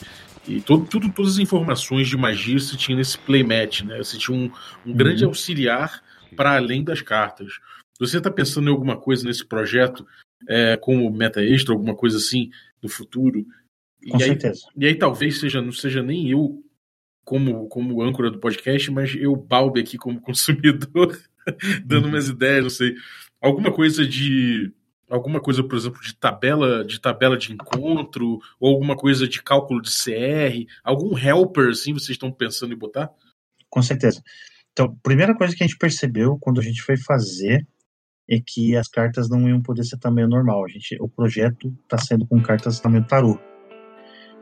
e 0.49 0.63
todo, 0.63 0.87
tudo, 0.87 1.13
todas 1.13 1.35
as 1.35 1.39
informações 1.39 2.09
de 2.09 2.17
magia 2.17 2.59
você 2.59 2.79
tinha 2.79 2.97
nesse 2.97 3.19
playmat, 3.19 3.83
né? 3.83 3.99
Você 3.99 4.17
tinha 4.17 4.37
um, 4.37 4.51
um 4.87 4.95
grande 4.95 5.25
uhum. 5.25 5.29
auxiliar 5.29 6.03
para 6.35 6.57
além 6.57 6.83
das 6.83 7.03
cartas. 7.03 7.61
Você 7.99 8.17
está 8.17 8.31
pensando 8.31 8.69
em 8.69 8.73
alguma 8.73 8.97
coisa 8.97 9.27
nesse 9.27 9.45
projeto, 9.45 10.07
é, 10.49 10.79
como 10.79 11.11
meta 11.11 11.45
extra, 11.45 11.75
alguma 11.75 11.95
coisa 11.95 12.17
assim 12.17 12.51
no 12.83 12.89
futuro? 12.89 13.45
Com 14.09 14.17
e 14.17 14.21
certeza. 14.23 14.67
Aí, 14.69 14.85
e 14.85 14.87
aí 14.87 14.95
talvez 14.95 15.41
seja, 15.41 15.61
não 15.61 15.73
seja 15.73 16.03
nem 16.03 16.31
eu 16.31 16.63
como, 17.25 17.69
como 17.69 18.03
âncora 18.03 18.31
do 18.31 18.41
podcast, 18.41 18.91
mas 18.91 19.15
eu 19.15 19.37
balbe 19.37 19.81
aqui 19.81 19.97
como 19.97 20.21
consumidor, 20.23 21.19
dando 21.85 22.09
umas 22.09 22.29
ideias, 22.29 22.63
não 22.63 22.71
sei. 22.71 22.95
Alguma 23.41 23.73
coisa 23.73 24.07
de. 24.07 24.73
Alguma 25.09 25.41
coisa, 25.41 25.65
por 25.65 25.77
exemplo, 25.77 26.01
de 26.01 26.15
tabela, 26.15 26.85
de 26.85 27.01
tabela 27.01 27.37
de 27.37 27.53
encontro, 27.53 28.39
ou 28.61 28.73
alguma 28.73 28.97
coisa 28.97 29.27
de 29.27 29.43
cálculo 29.43 29.83
de 29.83 29.91
CR, 29.91 30.71
algum 30.85 31.19
helper 31.19 31.71
assim 31.71 31.93
vocês 31.93 32.11
estão 32.11 32.31
pensando 32.31 32.73
em 32.73 32.79
botar? 32.79 33.11
Com 33.69 33.83
certeza. 33.83 34.23
Então, 34.73 34.97
primeira 35.03 35.37
coisa 35.37 35.55
que 35.55 35.65
a 35.65 35.67
gente 35.67 35.79
percebeu 35.79 36.39
quando 36.39 36.61
a 36.61 36.63
gente 36.63 36.81
foi 36.83 36.97
fazer 36.97 37.67
é 38.29 38.41
que 38.41 38.77
as 38.77 38.87
cartas 38.87 39.29
não 39.29 39.49
iam 39.49 39.61
poder 39.61 39.83
ser 39.83 39.99
tamanho 39.99 40.29
normal. 40.29 40.65
A 40.65 40.69
gente, 40.69 40.97
o 41.01 41.09
projeto 41.09 41.77
está 41.83 41.99
sendo 41.99 42.25
com 42.25 42.41
cartas 42.41 42.79
tamanho 42.79 43.05
tarô. 43.05 43.37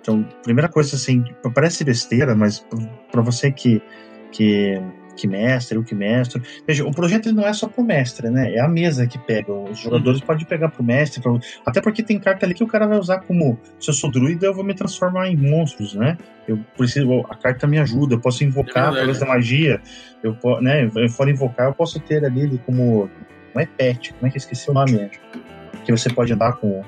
Então, 0.01 0.23
primeira 0.43 0.69
coisa 0.69 0.97
assim, 0.97 1.25
parece 1.55 1.85
besteira, 1.85 2.35
mas 2.35 2.65
para 3.11 3.23
você 3.23 3.51
que 3.51 3.83
que 4.33 4.81
que 5.19 5.27
mestre, 5.27 5.77
o 5.77 5.83
que 5.83 5.95
mestre. 5.95 6.41
Veja, 6.67 6.87
o 6.87 6.93
projeto 6.93 7.33
não 7.33 7.45
é 7.45 7.53
só 7.53 7.67
pro 7.67 7.83
mestre, 7.83 8.31
né? 8.31 8.55
É 8.55 8.61
a 8.61 8.69
mesa 8.69 9.07
que 9.07 9.19
pega. 9.19 9.53
Os 9.53 9.81
jogadores 9.81 10.21
podem 10.21 10.47
pegar 10.47 10.69
pro 10.69 10.83
mestre, 10.83 11.21
pro... 11.21 11.41
até 11.67 11.81
porque 11.81 12.03
tem 12.03 12.21
carta 12.21 12.47
ali 12.47 12.55
que 12.55 12.63
o 12.63 12.69
cara 12.69 12.87
vai 12.87 12.99
usar 12.99 13.19
como 13.23 13.59
se 13.81 13.91
eu 13.91 13.95
sou 13.95 14.11
druida, 14.11 14.47
eu 14.47 14.55
vou 14.55 14.65
me 14.65 14.75
transformar 14.75 15.29
em 15.29 15.37
monstros, 15.37 15.95
né? 15.95 16.17
Eu 16.47 16.59
preciso, 16.77 17.21
a 17.29 17.35
carta 17.35 17.67
me 17.67 17.79
ajuda, 17.79 18.15
eu 18.15 18.21
posso 18.21 18.45
invocar 18.45 18.87
é 18.87 18.89
através 18.91 19.19
da 19.19 19.27
magia, 19.27 19.81
eu 20.23 20.37
né, 20.61 20.89
fora 21.11 21.31
invocar, 21.31 21.67
eu 21.67 21.75
posso 21.75 21.99
ter 22.01 22.25
ali 22.25 22.59
como 22.65 23.11
não 23.55 23.63
é 23.63 23.67
pet, 23.67 24.15
como 24.15 24.29
é 24.29 24.31
que 24.31 24.37
eu 24.37 24.41
esqueci 24.41 24.71
o 24.71 24.75
nome? 24.75 25.11
Que 25.85 25.91
você 25.91 26.09
pode 26.11 26.33
andar 26.33 26.53
com, 26.55 26.83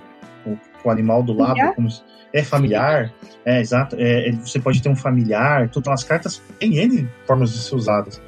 com, 0.82 0.88
o 0.88 0.92
animal 0.92 1.22
do 1.22 1.32
lado, 1.32 1.74
como 1.74 1.88
é 2.32 2.42
familiar, 2.42 3.12
é 3.44 3.60
exato. 3.60 3.96
É, 3.98 4.30
você 4.32 4.58
pode 4.58 4.82
ter 4.82 4.88
um 4.88 4.96
familiar, 4.96 5.68
tudo. 5.68 5.82
Então, 5.82 5.92
as 5.92 6.04
cartas 6.04 6.42
têm 6.58 6.78
N 6.78 7.08
formas 7.26 7.52
de 7.52 7.58
ser 7.58 7.74
usadas. 7.74 8.20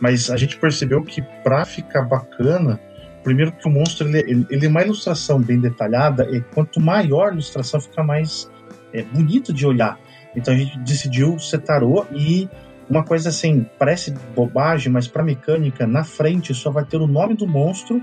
Mas 0.00 0.30
a 0.30 0.36
gente 0.36 0.56
percebeu 0.56 1.02
que 1.02 1.20
para 1.42 1.64
ficar 1.64 2.02
bacana, 2.02 2.80
primeiro 3.22 3.52
que 3.52 3.68
o 3.68 3.70
monstro 3.70 4.08
ele, 4.08 4.46
ele, 4.48 4.66
é 4.66 4.68
uma 4.68 4.82
ilustração 4.82 5.40
bem 5.40 5.60
detalhada, 5.60 6.28
e 6.30 6.40
quanto 6.40 6.80
maior 6.80 7.28
a 7.28 7.32
ilustração 7.32 7.80
fica 7.80 8.02
mais 8.02 8.50
é, 8.92 9.02
bonito 9.02 9.52
de 9.52 9.66
olhar. 9.66 9.98
Então 10.34 10.54
a 10.54 10.56
gente 10.56 10.78
decidiu 10.80 11.38
ser 11.38 11.58
tarô 11.58 12.06
e 12.12 12.48
uma 12.88 13.04
coisa 13.04 13.28
assim, 13.28 13.66
parece 13.78 14.12
bobagem, 14.34 14.90
mas 14.92 15.06
para 15.06 15.22
mecânica, 15.22 15.86
na 15.86 16.02
frente 16.02 16.52
só 16.54 16.70
vai 16.70 16.84
ter 16.84 16.96
o 16.96 17.06
nome 17.06 17.34
do 17.34 17.46
monstro. 17.46 18.02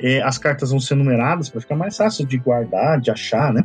É, 0.00 0.22
as 0.22 0.38
cartas 0.38 0.70
vão 0.70 0.80
ser 0.80 0.94
numeradas 0.94 1.48
para 1.48 1.60
ficar 1.60 1.76
mais 1.76 1.96
fácil 1.96 2.26
de 2.26 2.38
guardar, 2.38 3.00
de 3.00 3.10
achar, 3.10 3.52
né? 3.52 3.64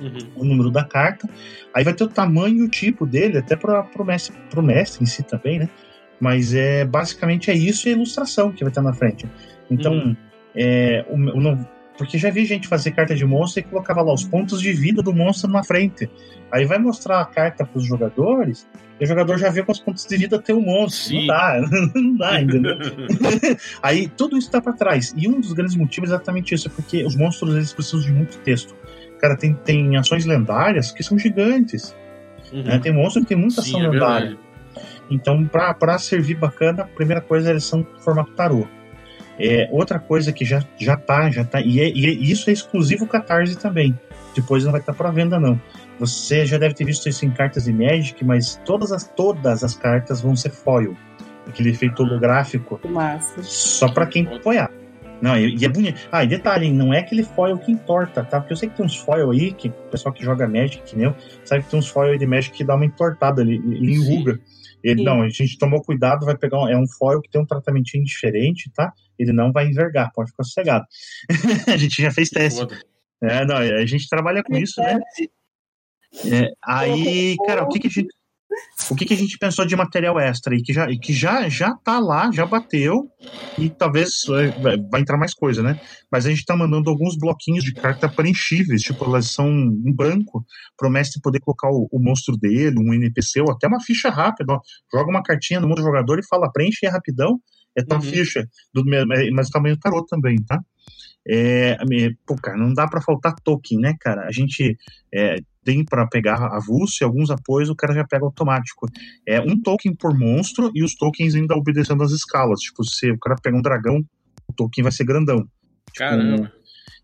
Uhum. 0.00 0.18
O 0.36 0.44
número 0.44 0.70
da 0.70 0.84
carta. 0.84 1.28
Aí 1.72 1.84
vai 1.84 1.94
ter 1.94 2.04
o 2.04 2.08
tamanho 2.08 2.58
e 2.58 2.62
o 2.62 2.68
tipo 2.68 3.06
dele, 3.06 3.38
até 3.38 3.56
para 3.56 3.86
o 3.96 4.04
mestre, 4.04 4.34
pro 4.50 4.62
mestre 4.62 5.02
em 5.02 5.06
si 5.06 5.22
também, 5.22 5.58
né? 5.58 5.68
Mas 6.20 6.54
é 6.54 6.84
basicamente 6.84 7.50
é 7.50 7.54
isso 7.54 7.88
e 7.88 7.90
a 7.90 7.94
ilustração 7.94 8.52
que 8.52 8.62
vai 8.62 8.70
estar 8.70 8.82
na 8.82 8.92
frente. 8.92 9.26
Então, 9.70 9.92
uhum. 9.92 10.16
é, 10.54 11.04
o, 11.08 11.14
o, 11.14 11.40
Porque 11.96 12.18
já 12.18 12.30
vi 12.30 12.44
gente 12.44 12.66
fazer 12.66 12.90
carta 12.90 13.14
de 13.14 13.24
monstro 13.24 13.60
e 13.60 13.62
colocava 13.62 14.02
lá 14.02 14.12
os 14.12 14.24
pontos 14.24 14.60
de 14.60 14.72
vida 14.72 15.00
do 15.00 15.12
monstro 15.12 15.50
na 15.50 15.62
frente. 15.62 16.10
Aí 16.50 16.64
vai 16.64 16.78
mostrar 16.78 17.20
a 17.20 17.24
carta 17.24 17.64
para 17.64 17.78
os 17.78 17.86
jogadores, 17.86 18.66
e 19.00 19.04
o 19.04 19.06
jogador 19.06 19.38
já 19.38 19.50
vê 19.50 19.62
quantos 19.62 19.80
pontos 19.80 20.06
de 20.06 20.16
vida 20.16 20.38
tem 20.38 20.54
o 20.54 20.60
monstro. 20.60 21.08
Sim. 21.08 21.20
Não 21.20 21.26
dá, 21.26 21.60
não 21.94 22.16
dá, 22.16 22.40
entendeu? 22.40 22.78
Aí 23.82 24.08
tudo 24.08 24.36
isso 24.36 24.50
tá 24.50 24.60
para 24.60 24.72
trás. 24.72 25.12
E 25.16 25.28
um 25.28 25.40
dos 25.40 25.52
grandes 25.52 25.76
motivos 25.76 26.10
é 26.10 26.14
exatamente 26.14 26.54
isso, 26.54 26.70
porque 26.70 27.04
os 27.04 27.16
monstros 27.16 27.54
eles 27.54 27.72
precisam 27.72 28.00
de 28.00 28.12
muito 28.12 28.38
texto. 28.38 28.74
Cara, 29.20 29.36
tem, 29.36 29.54
tem 29.54 29.96
ações 29.96 30.24
lendárias 30.24 30.92
que 30.92 31.02
são 31.02 31.18
gigantes. 31.18 31.94
Uhum. 32.52 32.62
Né? 32.62 32.78
Tem 32.78 32.92
monstro 32.92 33.22
que 33.22 33.28
tem 33.28 33.36
muita 33.36 33.62
Sim, 33.62 33.70
ação 33.70 33.84
é 33.84 33.88
lendária. 33.88 34.38
Então, 35.10 35.44
para 35.46 35.98
servir 35.98 36.34
bacana, 36.34 36.82
a 36.82 36.86
primeira 36.86 37.20
coisa 37.20 37.50
eles 37.50 37.64
são 37.64 37.86
formato 38.00 38.32
tarô. 38.32 38.66
É, 39.38 39.68
outra 39.72 39.98
coisa 39.98 40.32
que 40.32 40.44
já, 40.44 40.62
já 40.78 40.96
tá, 40.96 41.30
já 41.30 41.44
tá, 41.44 41.60
e, 41.60 41.80
é, 41.80 41.88
e 41.88 42.30
isso 42.30 42.48
é 42.50 42.52
exclusivo 42.52 43.06
Catarse 43.06 43.56
também. 43.56 43.98
Depois 44.34 44.64
não 44.64 44.72
vai 44.72 44.80
estar 44.80 44.92
tá 44.92 44.98
para 44.98 45.10
venda, 45.10 45.38
não. 45.38 45.60
Você 45.98 46.44
já 46.44 46.58
deve 46.58 46.74
ter 46.74 46.84
visto 46.84 47.08
isso 47.08 47.24
em 47.24 47.30
cartas 47.30 47.64
de 47.64 47.72
Magic, 47.72 48.24
mas 48.24 48.60
todas 48.64 48.90
as, 48.90 49.04
todas 49.04 49.62
as 49.62 49.74
cartas 49.74 50.20
vão 50.20 50.34
ser 50.34 50.50
foil. 50.50 50.96
Aquele 51.46 51.70
efeito 51.70 52.02
holográfico. 52.02 52.80
Massa. 52.88 53.42
Só 53.42 53.88
para 53.88 54.06
quem 54.06 54.26
apoiar. 54.26 54.70
Não, 55.20 55.36
e, 55.36 55.56
e 55.56 55.64
é 55.64 55.68
bonito. 55.68 56.08
Ah, 56.10 56.24
e 56.24 56.26
detalhe, 56.26 56.70
não 56.70 56.92
é 56.92 56.98
aquele 56.98 57.22
foil 57.22 57.58
que 57.58 57.70
entorta, 57.70 58.24
tá? 58.24 58.40
Porque 58.40 58.52
eu 58.52 58.56
sei 58.56 58.68
que 58.68 58.76
tem 58.76 58.84
uns 58.84 58.96
foil 58.96 59.30
aí, 59.30 59.52
que 59.52 59.68
o 59.68 59.90
pessoal 59.90 60.12
que 60.12 60.24
joga 60.24 60.48
Magic, 60.48 60.82
que 60.82 60.96
nem 60.96 61.06
eu, 61.06 61.14
sabe 61.44 61.62
que 61.62 61.70
tem 61.70 61.78
uns 61.78 61.88
foil 61.88 62.18
de 62.18 62.26
Magic 62.26 62.56
que 62.56 62.64
dá 62.64 62.74
uma 62.74 62.84
entortada, 62.84 63.42
ele, 63.42 63.54
ele 63.54 63.94
enruga. 63.94 64.38
Ele, 64.82 65.02
não, 65.02 65.22
a 65.22 65.28
gente 65.30 65.56
tomou 65.56 65.82
cuidado, 65.82 66.26
vai 66.26 66.36
pegar 66.36 66.60
um, 66.60 66.68
é 66.68 66.76
um 66.76 66.86
foil 66.86 67.22
que 67.22 67.30
tem 67.30 67.40
um 67.40 67.46
tratamentinho 67.46 68.04
diferente, 68.04 68.70
tá? 68.74 68.92
Ele 69.18 69.32
não 69.32 69.52
vai 69.52 69.66
envergar, 69.66 70.10
pode 70.14 70.30
ficar 70.30 70.44
sossegado. 70.44 70.84
a 71.72 71.76
gente 71.76 72.00
já 72.00 72.10
fez 72.10 72.28
teste. 72.28 72.66
É, 73.22 73.44
não, 73.44 73.56
a 73.56 73.86
gente 73.86 74.08
trabalha 74.08 74.42
com 74.42 74.56
isso, 74.56 74.80
né? 74.80 74.98
É, 76.30 76.50
aí, 76.64 77.36
cara, 77.46 77.64
o 77.64 77.68
que, 77.68 77.80
que 77.80 77.86
a 77.86 77.90
gente 77.90 78.08
o 78.90 78.94
que, 78.94 79.04
que 79.04 79.14
a 79.14 79.16
gente 79.16 79.38
pensou 79.38 79.66
de 79.66 79.74
material 79.76 80.18
extra 80.18 80.54
e 80.54 80.62
que 80.62 80.72
já, 80.72 80.86
que 80.86 81.12
já, 81.12 81.48
já 81.48 81.74
tá 81.76 81.98
lá, 81.98 82.30
já 82.32 82.44
bateu 82.44 83.10
e 83.58 83.70
talvez 83.70 84.10
é, 84.28 84.78
vai 84.90 85.00
entrar 85.00 85.16
mais 85.16 85.34
coisa, 85.34 85.62
né? 85.62 85.80
Mas 86.10 86.26
a 86.26 86.30
gente 86.30 86.44
tá 86.44 86.56
mandando 86.56 86.90
alguns 86.90 87.16
bloquinhos 87.16 87.64
de 87.64 87.72
carta 87.72 88.08
preenchíveis, 88.08 88.82
tipo, 88.82 89.04
elas 89.04 89.30
são 89.30 89.48
em 89.48 89.92
branco, 89.92 90.44
para 90.76 90.88
o 90.88 90.90
mestre 90.90 91.20
poder 91.20 91.40
colocar 91.40 91.68
o, 91.70 91.88
o, 91.90 91.98
monstro 91.98 92.36
dele, 92.36 92.76
um 92.78 92.92
NPC 92.92 93.40
ou 93.40 93.50
até 93.50 93.66
uma 93.66 93.80
ficha 93.80 94.10
rápida. 94.10 94.52
Ó, 94.52 94.60
joga 94.92 95.10
uma 95.10 95.22
cartinha 95.22 95.60
no 95.60 95.68
mundo 95.68 95.78
do 95.78 95.84
jogador 95.84 96.18
e 96.18 96.26
fala, 96.26 96.52
preenche 96.52 96.86
é 96.86 96.90
rapidão, 96.90 97.40
é 97.76 97.82
tal 97.82 97.98
uhum. 97.98 98.04
ficha, 98.04 98.48
do, 98.72 98.84
mas 99.32 99.48
o 99.48 99.50
tamanho 99.50 99.76
do 99.76 99.80
tarot 99.80 100.06
também, 100.08 100.36
tá? 100.44 100.60
É, 101.26 101.78
pô, 102.26 102.36
cara, 102.36 102.58
não 102.58 102.74
dá 102.74 102.86
para 102.86 103.00
faltar 103.00 103.34
token, 103.42 103.78
né, 103.78 103.94
cara? 103.98 104.26
A 104.26 104.30
gente 104.30 104.76
é, 105.12 105.36
tem 105.64 105.84
para 105.84 106.06
pegar 106.06 106.36
avulso 106.54 106.98
e 107.00 107.04
alguns 107.04 107.30
apoios 107.30 107.70
o 107.70 107.74
cara 107.74 107.94
já 107.94 108.04
pega 108.04 108.24
automático. 108.24 108.86
É 109.26 109.40
um 109.40 109.60
token 109.60 109.94
por 109.94 110.16
monstro 110.16 110.70
e 110.74 110.84
os 110.84 110.94
tokens 110.94 111.34
ainda 111.34 111.56
obedecendo 111.56 112.02
as 112.02 112.12
escalas. 112.12 112.60
Tipo, 112.60 112.84
se 112.84 113.10
o 113.10 113.18
cara 113.18 113.36
pega 113.42 113.56
um 113.56 113.62
dragão, 113.62 114.04
o 114.46 114.52
token 114.52 114.82
vai 114.82 114.92
ser 114.92 115.04
grandão. 115.04 115.38
Tipo, 115.38 115.98
Caramba. 115.98 116.52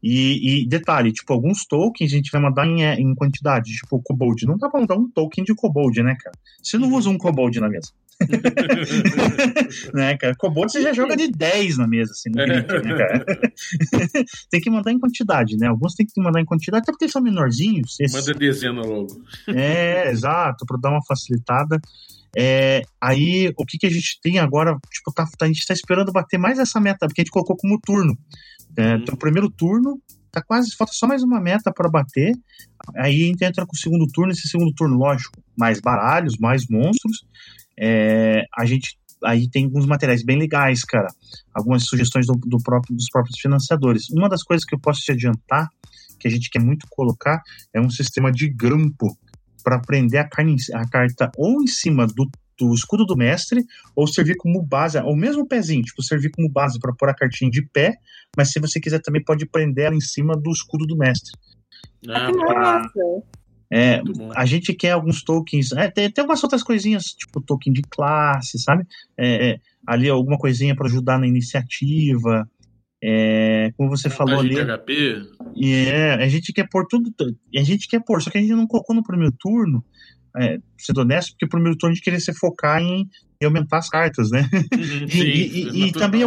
E, 0.03 0.63
e, 0.63 0.69
detalhe, 0.69 1.13
tipo, 1.13 1.33
alguns 1.33 1.67
tokens 1.67 2.13
a 2.13 2.17
gente 2.17 2.31
vai 2.31 2.41
mandar 2.41 2.67
em, 2.67 2.85
é, 2.85 2.95
em 2.95 3.15
quantidade, 3.15 3.73
tipo 3.73 3.97
o 3.97 4.03
Kobold. 4.03 4.47
Não 4.47 4.57
dá 4.57 4.69
pra 4.69 4.81
mandar 4.81 4.97
um 4.97 5.11
token 5.11 5.45
de 5.45 5.55
Kobold, 5.55 6.03
né, 6.03 6.17
cara? 6.19 6.37
Você 6.63 6.79
não 6.79 6.91
usa 6.93 7.11
um 7.11 7.19
Kobold 7.19 7.59
na 7.61 7.69
mesa. 7.69 7.91
né, 9.95 10.17
cara? 10.17 10.35
Kobold 10.37 10.71
você 10.71 10.83
já 10.83 10.93
joga 10.93 11.17
de 11.17 11.29
10 11.29 11.79
na 11.79 11.89
mesa, 11.89 12.13
assim, 12.13 12.31
no 12.31 12.37
grid, 12.45 12.67
né, 12.67 12.97
cara? 12.97 13.25
tem 14.51 14.61
que 14.61 14.71
mandar 14.71 14.93
em 14.93 14.99
quantidade, 14.99 15.57
né? 15.57 15.69
Alguns 15.69 15.95
tem 15.95 16.07
que 16.07 16.21
mandar 16.21 16.41
em 16.41 16.45
quantidade, 16.45 16.83
até 16.83 16.93
porque 16.93 17.09
são 17.09 17.23
menorzinhos. 17.23 17.99
Esses... 18.01 18.27
Manda 18.27 18.39
dezena 18.39 18.83
logo. 18.83 19.23
é, 19.49 20.11
exato, 20.11 20.67
para 20.67 20.79
dar 20.79 20.91
uma 20.91 21.05
facilitada. 21.07 21.81
É, 22.37 22.83
aí, 23.01 23.53
o 23.57 23.65
que, 23.65 23.79
que 23.79 23.87
a 23.87 23.91
gente 23.91 24.21
tem 24.23 24.39
agora? 24.39 24.77
Tipo, 24.93 25.13
tá, 25.13 25.27
a 25.41 25.47
gente 25.47 25.67
tá 25.67 25.75
esperando 25.75 26.13
bater 26.13 26.39
mais 26.39 26.59
essa 26.59 26.81
meta, 26.81 27.07
porque 27.07 27.23
a 27.23 27.25
gente 27.25 27.33
colocou 27.33 27.57
como 27.57 27.81
turno. 27.81 28.17
É, 28.77 28.95
uhum. 28.95 29.01
Então, 29.01 29.15
o 29.15 29.19
primeiro 29.19 29.51
turno, 29.51 30.01
tá 30.31 30.43
quase, 30.43 30.75
falta 30.77 30.93
só 30.93 31.07
mais 31.07 31.23
uma 31.23 31.41
meta 31.41 31.73
para 31.73 31.91
bater. 31.91 32.33
Aí 32.97 33.25
a 33.25 33.27
gente 33.27 33.45
entra 33.45 33.67
com 33.67 33.75
o 33.75 33.79
segundo 33.79 34.07
turno, 34.07 34.33
esse 34.33 34.49
segundo 34.49 34.73
turno, 34.75 34.97
lógico, 34.97 35.43
mais 35.57 35.81
baralhos, 35.81 36.37
mais 36.39 36.67
monstros. 36.69 37.25
É, 37.81 38.45
a 38.57 38.67
gente 38.67 38.99
aí 39.25 39.49
tem 39.51 39.65
alguns 39.65 39.87
materiais 39.87 40.25
bem 40.25 40.39
legais, 40.39 40.83
cara. 40.83 41.09
Algumas 41.55 41.85
sugestões 41.85 42.27
do, 42.27 42.35
do 42.35 42.59
próprio, 42.63 42.97
dos 42.97 43.09
próprios 43.11 43.39
financiadores. 43.39 44.09
Uma 44.11 44.29
das 44.29 44.43
coisas 44.43 44.65
que 44.65 44.75
eu 44.75 44.81
posso 44.81 45.01
te 45.01 45.13
adiantar, 45.13 45.69
que 46.19 46.29
a 46.29 46.31
gente 46.31 46.51
quer 46.51 46.61
muito 46.61 46.87
colocar, 46.91 47.43
é 47.75 47.81
um 47.81 47.91
sistema 47.91 48.31
de 48.31 48.49
grampo 48.49 49.17
para 49.63 49.79
prender 49.79 50.21
a, 50.21 50.29
carne, 50.29 50.57
a 50.75 50.89
carta 50.89 51.31
ou 51.37 51.63
em 51.63 51.67
cima 51.67 52.07
do, 52.07 52.31
do 52.59 52.75
escudo 52.75 53.05
do 53.05 53.17
mestre, 53.17 53.65
ou 53.95 54.07
servir 54.07 54.37
como 54.37 54.63
base, 54.63 54.99
ou 54.99 55.17
mesmo 55.17 55.47
pezinho, 55.47 55.83
tipo, 55.83 56.03
servir 56.03 56.31
como 56.31 56.51
base 56.51 56.79
para 56.79 56.95
pôr 56.95 57.11
a 57.11 57.15
cartinha 57.15 57.51
de 57.51 57.63
pé, 57.63 57.95
mas 58.37 58.53
se 58.53 58.61
você 58.61 58.81
quiser 58.81 59.01
também 59.01 59.23
pode 59.23 59.47
prender 59.47 59.87
ela 59.87 59.95
em 59.95 60.01
cima 60.01 60.35
do 60.35 60.51
escudo 60.51 60.87
do 60.87 60.97
mestre. 60.97 61.33
Ah, 62.09 62.31
pra, 62.33 62.91
é, 63.73 64.03
a 64.35 64.45
gente 64.45 64.75
quer 64.75 64.91
alguns 64.91 65.23
tokens. 65.23 65.71
É, 65.73 65.89
tem, 65.89 66.11
tem 66.11 66.23
algumas 66.23 66.43
outras 66.43 66.63
coisinhas, 66.63 67.05
tipo 67.05 67.41
token 67.41 67.73
de 67.73 67.83
classe, 67.83 68.59
sabe? 68.59 68.85
É, 69.17 69.51
é, 69.51 69.57
ali 69.87 70.09
alguma 70.09 70.37
coisinha 70.37 70.75
para 70.75 70.87
ajudar 70.87 71.19
na 71.19 71.27
iniciativa. 71.27 72.49
É, 73.03 73.73
como 73.77 73.89
você 73.89 74.11
falou 74.11 74.41
ali. 74.41 74.57
HP. 74.57 75.23
É, 75.63 76.15
a 76.15 76.29
gente 76.29 76.53
quer 76.53 76.69
pôr 76.69 76.85
tudo. 76.87 77.13
A 77.57 77.63
gente 77.63 77.87
quer 77.87 78.03
pôr, 78.05 78.21
só 78.21 78.29
que 78.29 78.39
a 78.39 78.41
gente 78.41 78.53
não 78.53 78.67
colocou 78.67 78.95
no 78.95 79.05
primeiro 79.05 79.35
turno. 79.39 79.85
É, 80.37 80.59
sendo 80.79 81.01
honesto, 81.01 81.33
porque 81.33 81.47
o 81.47 81.49
primeiro 81.49 81.77
turno 81.77 81.93
a 81.93 81.95
gente 81.95 82.05
queria 82.05 82.21
se 82.21 82.33
focar 82.33 82.81
em, 82.81 83.09
em 83.43 83.45
aumentar 83.45 83.79
as 83.79 83.89
cartas, 83.89 84.31
né? 84.31 84.49
Uhum, 84.53 85.07
e, 85.07 85.11
sim, 85.11 85.25
e, 85.25 85.87
e 85.87 85.93
também 85.93 86.23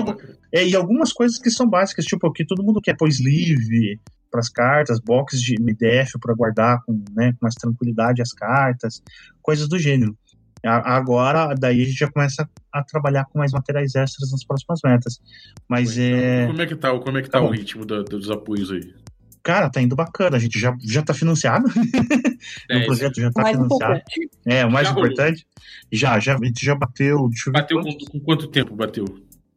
e 0.51 0.75
algumas 0.75 1.13
coisas 1.13 1.37
que 1.37 1.49
são 1.49 1.69
básicas, 1.69 2.03
tipo, 2.03 2.31
que 2.33 2.45
todo 2.45 2.63
mundo 2.63 2.81
quer 2.81 2.97
pôr 2.97 3.07
sleeve, 3.07 3.97
para 4.33 4.39
as 4.39 4.49
cartas, 4.49 4.99
boxes 4.99 5.39
de 5.39 5.55
MDF 5.61 6.17
para 6.19 6.33
guardar 6.33 6.81
com, 6.83 7.03
né, 7.15 7.33
com 7.33 7.37
mais 7.43 7.53
tranquilidade 7.53 8.19
as 8.19 8.33
cartas, 8.33 9.03
coisas 9.43 9.69
do 9.69 9.77
gênero. 9.77 10.17
Agora, 10.65 11.53
daí 11.55 11.81
a 11.81 11.85
gente 11.85 11.97
já 11.97 12.09
começa 12.09 12.49
a 12.71 12.81
trabalhar 12.81 13.25
com 13.25 13.37
mais 13.37 13.51
materiais 13.51 13.95
extras 13.95 14.31
nas 14.31 14.45
próximas 14.45 14.79
metas. 14.83 15.19
Mas 15.67 15.97
é. 15.97 16.47
Como 16.47 16.61
é 16.61 16.65
que 16.65 16.75
tá, 16.75 16.97
como 16.97 17.17
é 17.17 17.21
que 17.21 17.29
tá, 17.29 17.39
tá 17.39 17.45
o 17.45 17.51
ritmo 17.51 17.85
do, 17.85 18.01
dos 18.05 18.31
apoios 18.31 18.71
aí? 18.71 18.93
Cara, 19.43 19.69
tá 19.69 19.81
indo 19.81 19.93
bacana. 19.93 20.37
A 20.37 20.39
gente 20.39 20.57
já, 20.57 20.73
já 20.81 21.03
tá 21.03 21.13
financiado. 21.13 21.65
É, 22.69 22.79
o 22.79 22.85
projeto 22.87 23.21
já 23.21 23.31
tá 23.31 23.45
financiado. 23.45 23.65
Importante. 23.65 24.29
É, 24.45 24.65
o 24.65 24.71
mais 24.71 24.85
já 24.85 24.91
importante. 24.93 25.47
Já, 25.89 26.19
já, 26.19 26.35
a 26.35 26.45
gente 26.45 26.65
já 26.65 26.75
bateu. 26.75 27.29
bateu 27.53 27.81
com, 27.81 27.97
com, 28.11 28.19
quanto 28.19 28.47
tempo 28.47 28.75
bateu? 28.75 29.05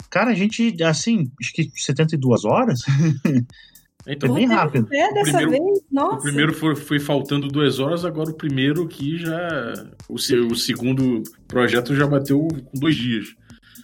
Cara, 0.09 0.31
a 0.31 0.35
gente, 0.35 0.81
assim, 0.85 1.29
acho 1.41 1.53
que 1.53 1.69
72 1.75 2.45
horas. 2.45 2.81
Então, 4.07 4.33
bem 4.33 4.47
rápido. 4.47 4.87
É, 4.93 5.13
dessa 5.13 5.39
primeiro, 5.39 5.65
vez, 5.65 5.81
nossa. 5.91 6.17
O 6.17 6.23
primeiro 6.23 6.55
foi, 6.55 6.77
foi, 6.77 7.01
faltando 7.01 7.49
duas 7.49 7.81
horas, 7.81 8.05
agora 8.05 8.31
o 8.31 8.35
primeiro 8.35 8.85
aqui 8.85 9.19
já. 9.19 9.75
O, 10.09 10.19
seu, 10.19 10.47
o 10.47 10.55
segundo 10.55 11.23
projeto 11.49 11.95
já 11.95 12.07
bateu 12.07 12.47
com 12.47 12.79
dois 12.79 12.95
dias. 12.95 13.35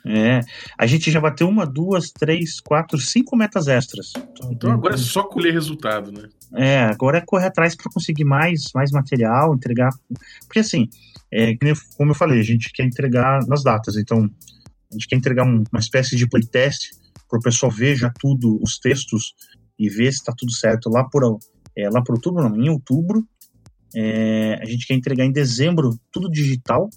É, 0.05 0.41
a 0.77 0.87
gente 0.87 1.11
já 1.11 1.21
bateu 1.21 1.49
uma, 1.49 1.65
duas, 1.65 2.11
três, 2.11 2.61
quatro, 2.61 2.99
cinco 2.99 3.37
metas 3.37 3.69
extras. 3.69 4.13
Então 4.51 4.71
agora 4.73 4.95
é 4.95 4.99
só 4.99 5.23
colher 5.25 5.53
resultado, 5.53 6.11
né? 6.11 6.29
É, 6.55 6.81
agora 6.85 7.19
é 7.19 7.21
correr 7.21 7.47
atrás 7.47 7.75
para 7.77 7.91
conseguir 7.93 8.25
mais, 8.25 8.71
mais 8.75 8.91
material, 8.91 9.55
entregar. 9.55 9.91
Porque 10.47 10.59
assim, 10.59 10.89
é, 11.33 11.55
como 11.97 12.11
eu 12.11 12.15
falei, 12.17 12.41
a 12.41 12.45
gente 12.45 12.73
quer 12.73 12.85
entregar 12.85 13.47
nas 13.47 13.63
datas, 13.63 13.97
então 13.97 14.29
a 14.91 14.95
gente 14.95 15.07
quer 15.07 15.17
entregar 15.17 15.45
uma 15.45 15.79
espécie 15.79 16.17
de 16.17 16.29
playtest 16.29 16.91
para 17.29 17.39
o 17.39 17.43
pessoal 17.43 17.73
ver 17.73 17.97
já 17.97 18.13
tudo, 18.19 18.61
os 18.63 18.79
textos 18.79 19.35
e 19.83 19.89
ver 19.89 20.13
se 20.13 20.19
está 20.19 20.33
tudo 20.37 20.53
certo 20.53 20.89
lá 20.89 21.03
por, 21.05 21.39
é, 21.77 21.91
lá 21.91 22.01
por 22.03 22.15
outubro, 22.15 22.49
não, 22.49 22.57
em 22.57 22.69
outubro. 22.69 23.27
É, 23.95 24.59
a 24.63 24.65
gente 24.65 24.87
quer 24.87 24.95
entregar 24.95 25.25
em 25.25 25.33
dezembro 25.33 25.99
tudo 26.11 26.31
digital 26.31 26.89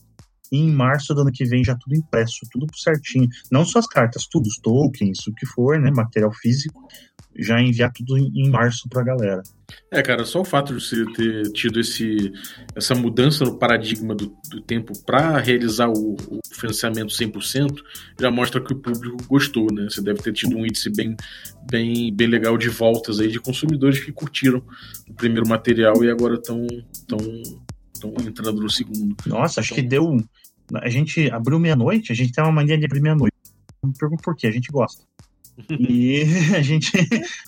e 0.51 0.57
em 0.59 0.71
março 0.71 1.13
do 1.13 1.21
ano 1.21 1.31
que 1.31 1.43
vem 1.43 1.63
já 1.63 1.75
tudo 1.75 1.95
impresso, 1.95 2.45
tudo 2.51 2.67
certinho. 2.77 3.27
Não 3.51 3.65
só 3.65 3.79
as 3.79 3.87
cartas, 3.87 4.27
tudo, 4.29 4.45
os 4.45 4.57
tokens, 4.57 5.25
o 5.27 5.33
que 5.33 5.47
for, 5.47 5.79
né, 5.79 5.89
material 5.91 6.31
físico, 6.31 6.87
já 7.37 7.61
enviar 7.61 7.91
tudo 7.91 8.17
em 8.17 8.49
março 8.49 8.87
para 8.89 9.01
a 9.01 9.05
galera. 9.05 9.43
É, 9.91 10.01
cara, 10.01 10.23
só 10.25 10.41
o 10.41 10.45
fato 10.45 10.73
de 10.73 10.83
você 10.83 11.05
ter 11.13 11.51
tido 11.51 11.79
esse, 11.79 12.31
essa 12.75 12.93
mudança 12.93 13.43
no 13.43 13.57
paradigma 13.57 14.13
do, 14.13 14.35
do 14.49 14.61
tempo 14.61 14.93
para 15.05 15.37
realizar 15.39 15.89
o, 15.89 16.13
o, 16.13 16.39
financiamento 16.53 17.09
100% 17.09 17.81
já 18.19 18.31
mostra 18.31 18.61
que 18.61 18.73
o 18.73 18.77
público 18.77 19.17
gostou, 19.27 19.67
né? 19.73 19.87
Você 19.89 20.01
deve 20.01 20.21
ter 20.21 20.33
tido 20.33 20.55
um 20.55 20.65
índice 20.65 20.89
bem, 20.89 21.15
bem, 21.69 22.13
bem 22.13 22.27
legal 22.27 22.57
de 22.57 22.69
voltas 22.69 23.19
aí 23.19 23.27
de 23.27 23.39
consumidores 23.39 23.99
que 23.99 24.11
curtiram 24.11 24.63
o 25.09 25.13
primeiro 25.13 25.47
material 25.47 26.03
e 26.03 26.09
agora 26.09 26.35
estão 26.35 26.65
tão, 27.07 27.19
tão 27.99 28.13
entrando 28.25 28.61
no 28.61 28.69
segundo. 28.69 29.15
Nossa, 29.25 29.59
acho 29.59 29.73
então... 29.73 29.83
que 29.83 29.89
deu. 29.89 30.17
A 30.81 30.89
gente 30.89 31.29
abriu 31.29 31.59
meia-noite, 31.59 32.11
a 32.11 32.15
gente 32.15 32.31
tem 32.31 32.43
uma 32.43 32.53
mania 32.53 32.77
de 32.77 32.85
abrir 32.85 33.01
meia-noite. 33.01 33.35
Não 33.83 33.89
me 33.89 33.97
pergunto 33.97 34.23
por 34.23 34.35
quê, 34.35 34.47
a 34.47 34.51
gente 34.51 34.71
gosta. 34.71 35.03
E 35.69 36.23
a 36.55 36.61
gente. 36.61 36.91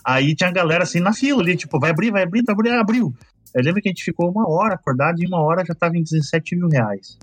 Aí 0.06 0.36
tinha 0.36 0.50
a 0.50 0.54
galera 0.54 0.84
assim 0.84 1.00
na 1.00 1.14
fila 1.14 1.42
ali, 1.42 1.56
tipo, 1.56 1.80
vai 1.80 1.92
abrir, 1.92 2.12
vai 2.12 2.24
abrir, 2.24 2.44
vai 2.46 2.54
abrir, 2.54 2.72
abriu. 2.72 3.14
Eu 3.56 3.64
lembro 3.64 3.82
que 3.82 3.90
a 3.90 3.92
gente 3.92 4.04
ficou 4.04 4.30
uma 4.30 4.48
hora 4.50 4.76
acordado 4.76 5.22
e 5.22 5.26
uma 5.28 5.42
hora 5.42 5.64
já 5.66 5.74
tava 5.74 5.98
em 5.98 6.04
17 6.04 6.56
mil 6.56 6.68
reais. 6.68 7.18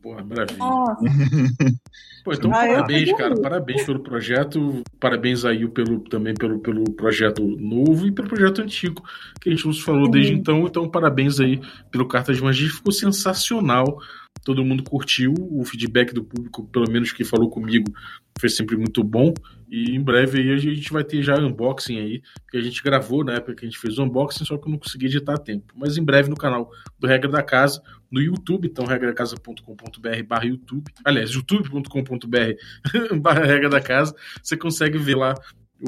Porra, 0.00 0.22
maravilha. 0.22 0.58
Nossa. 0.58 1.02
Pô, 2.24 2.32
então 2.32 2.52
Ah, 2.52 2.66
parabéns, 2.66 3.12
cara. 3.16 3.34
Parabéns 3.40 3.84
pelo 3.84 3.98
projeto. 4.00 4.82
Parabéns 5.00 5.44
aí 5.44 5.66
pelo, 5.68 5.98
também 6.00 6.34
pelo, 6.34 6.60
pelo 6.60 6.84
projeto 6.92 7.42
novo 7.42 8.06
e 8.06 8.12
pelo 8.12 8.28
projeto 8.28 8.62
antigo, 8.62 9.02
que 9.40 9.48
a 9.48 9.52
gente 9.52 9.66
nos 9.66 9.80
falou 9.80 10.08
desde 10.08 10.32
Uhum. 10.32 10.38
então. 10.38 10.66
Então, 10.66 10.88
parabéns 10.88 11.40
aí 11.40 11.60
pelo 11.90 12.06
Carta 12.06 12.32
de 12.32 12.40
Magia. 12.40 12.68
Ficou 12.68 12.92
sensacional. 12.92 13.98
Todo 14.44 14.64
mundo 14.64 14.82
curtiu. 14.82 15.34
O 15.38 15.64
feedback 15.64 16.12
do 16.12 16.24
público, 16.24 16.64
pelo 16.66 16.90
menos 16.90 17.12
que 17.12 17.24
falou 17.24 17.48
comigo, 17.48 17.92
foi 18.38 18.48
sempre 18.48 18.76
muito 18.76 19.02
bom. 19.04 19.32
E 19.70 19.94
em 19.94 20.00
breve 20.02 20.40
aí 20.40 20.52
a 20.52 20.56
gente 20.56 20.92
vai 20.92 21.02
ter 21.02 21.22
já 21.22 21.36
unboxing 21.38 21.98
aí, 21.98 22.22
que 22.50 22.56
a 22.56 22.60
gente 22.60 22.82
gravou 22.82 23.24
na 23.24 23.34
época 23.34 23.54
que 23.54 23.64
a 23.64 23.68
gente 23.68 23.78
fez 23.78 23.98
o 23.98 24.04
unboxing, 24.04 24.44
só 24.44 24.58
que 24.58 24.66
eu 24.66 24.72
não 24.72 24.78
consegui 24.78 25.06
editar 25.06 25.34
a 25.34 25.38
tempo. 25.38 25.72
Mas 25.74 25.96
em 25.96 26.04
breve 26.04 26.28
no 26.28 26.36
canal 26.36 26.70
do 26.98 27.06
Regra 27.06 27.30
da 27.30 27.42
Casa, 27.42 27.82
no 28.10 28.20
YouTube, 28.20 28.68
então 28.68 28.84
regracasa.com.br 28.84 30.22
barra 30.26 30.44
YouTube. 30.44 30.92
Aliás, 31.04 31.30
youtube.com.br 31.30 33.16
barra 33.20 33.44
Regra 33.44 33.70
da 33.70 33.80
Casa, 33.80 34.14
você 34.42 34.56
consegue 34.56 34.98
ver 34.98 35.16
lá 35.16 35.34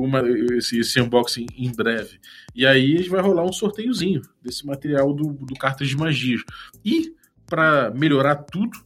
uma, 0.00 0.22
esse, 0.56 0.78
esse 0.80 1.00
unboxing 1.00 1.46
em 1.56 1.70
breve. 1.70 2.18
E 2.54 2.66
aí 2.66 3.08
vai 3.08 3.20
rolar 3.20 3.44
um 3.44 3.52
sorteiozinho 3.52 4.22
desse 4.42 4.66
material 4.66 5.12
do, 5.12 5.32
do 5.32 5.54
Cartas 5.54 5.88
de 5.88 5.96
Magia. 5.96 6.38
E, 6.84 7.14
para 7.46 7.90
melhorar 7.90 8.37
tudo, 8.37 8.78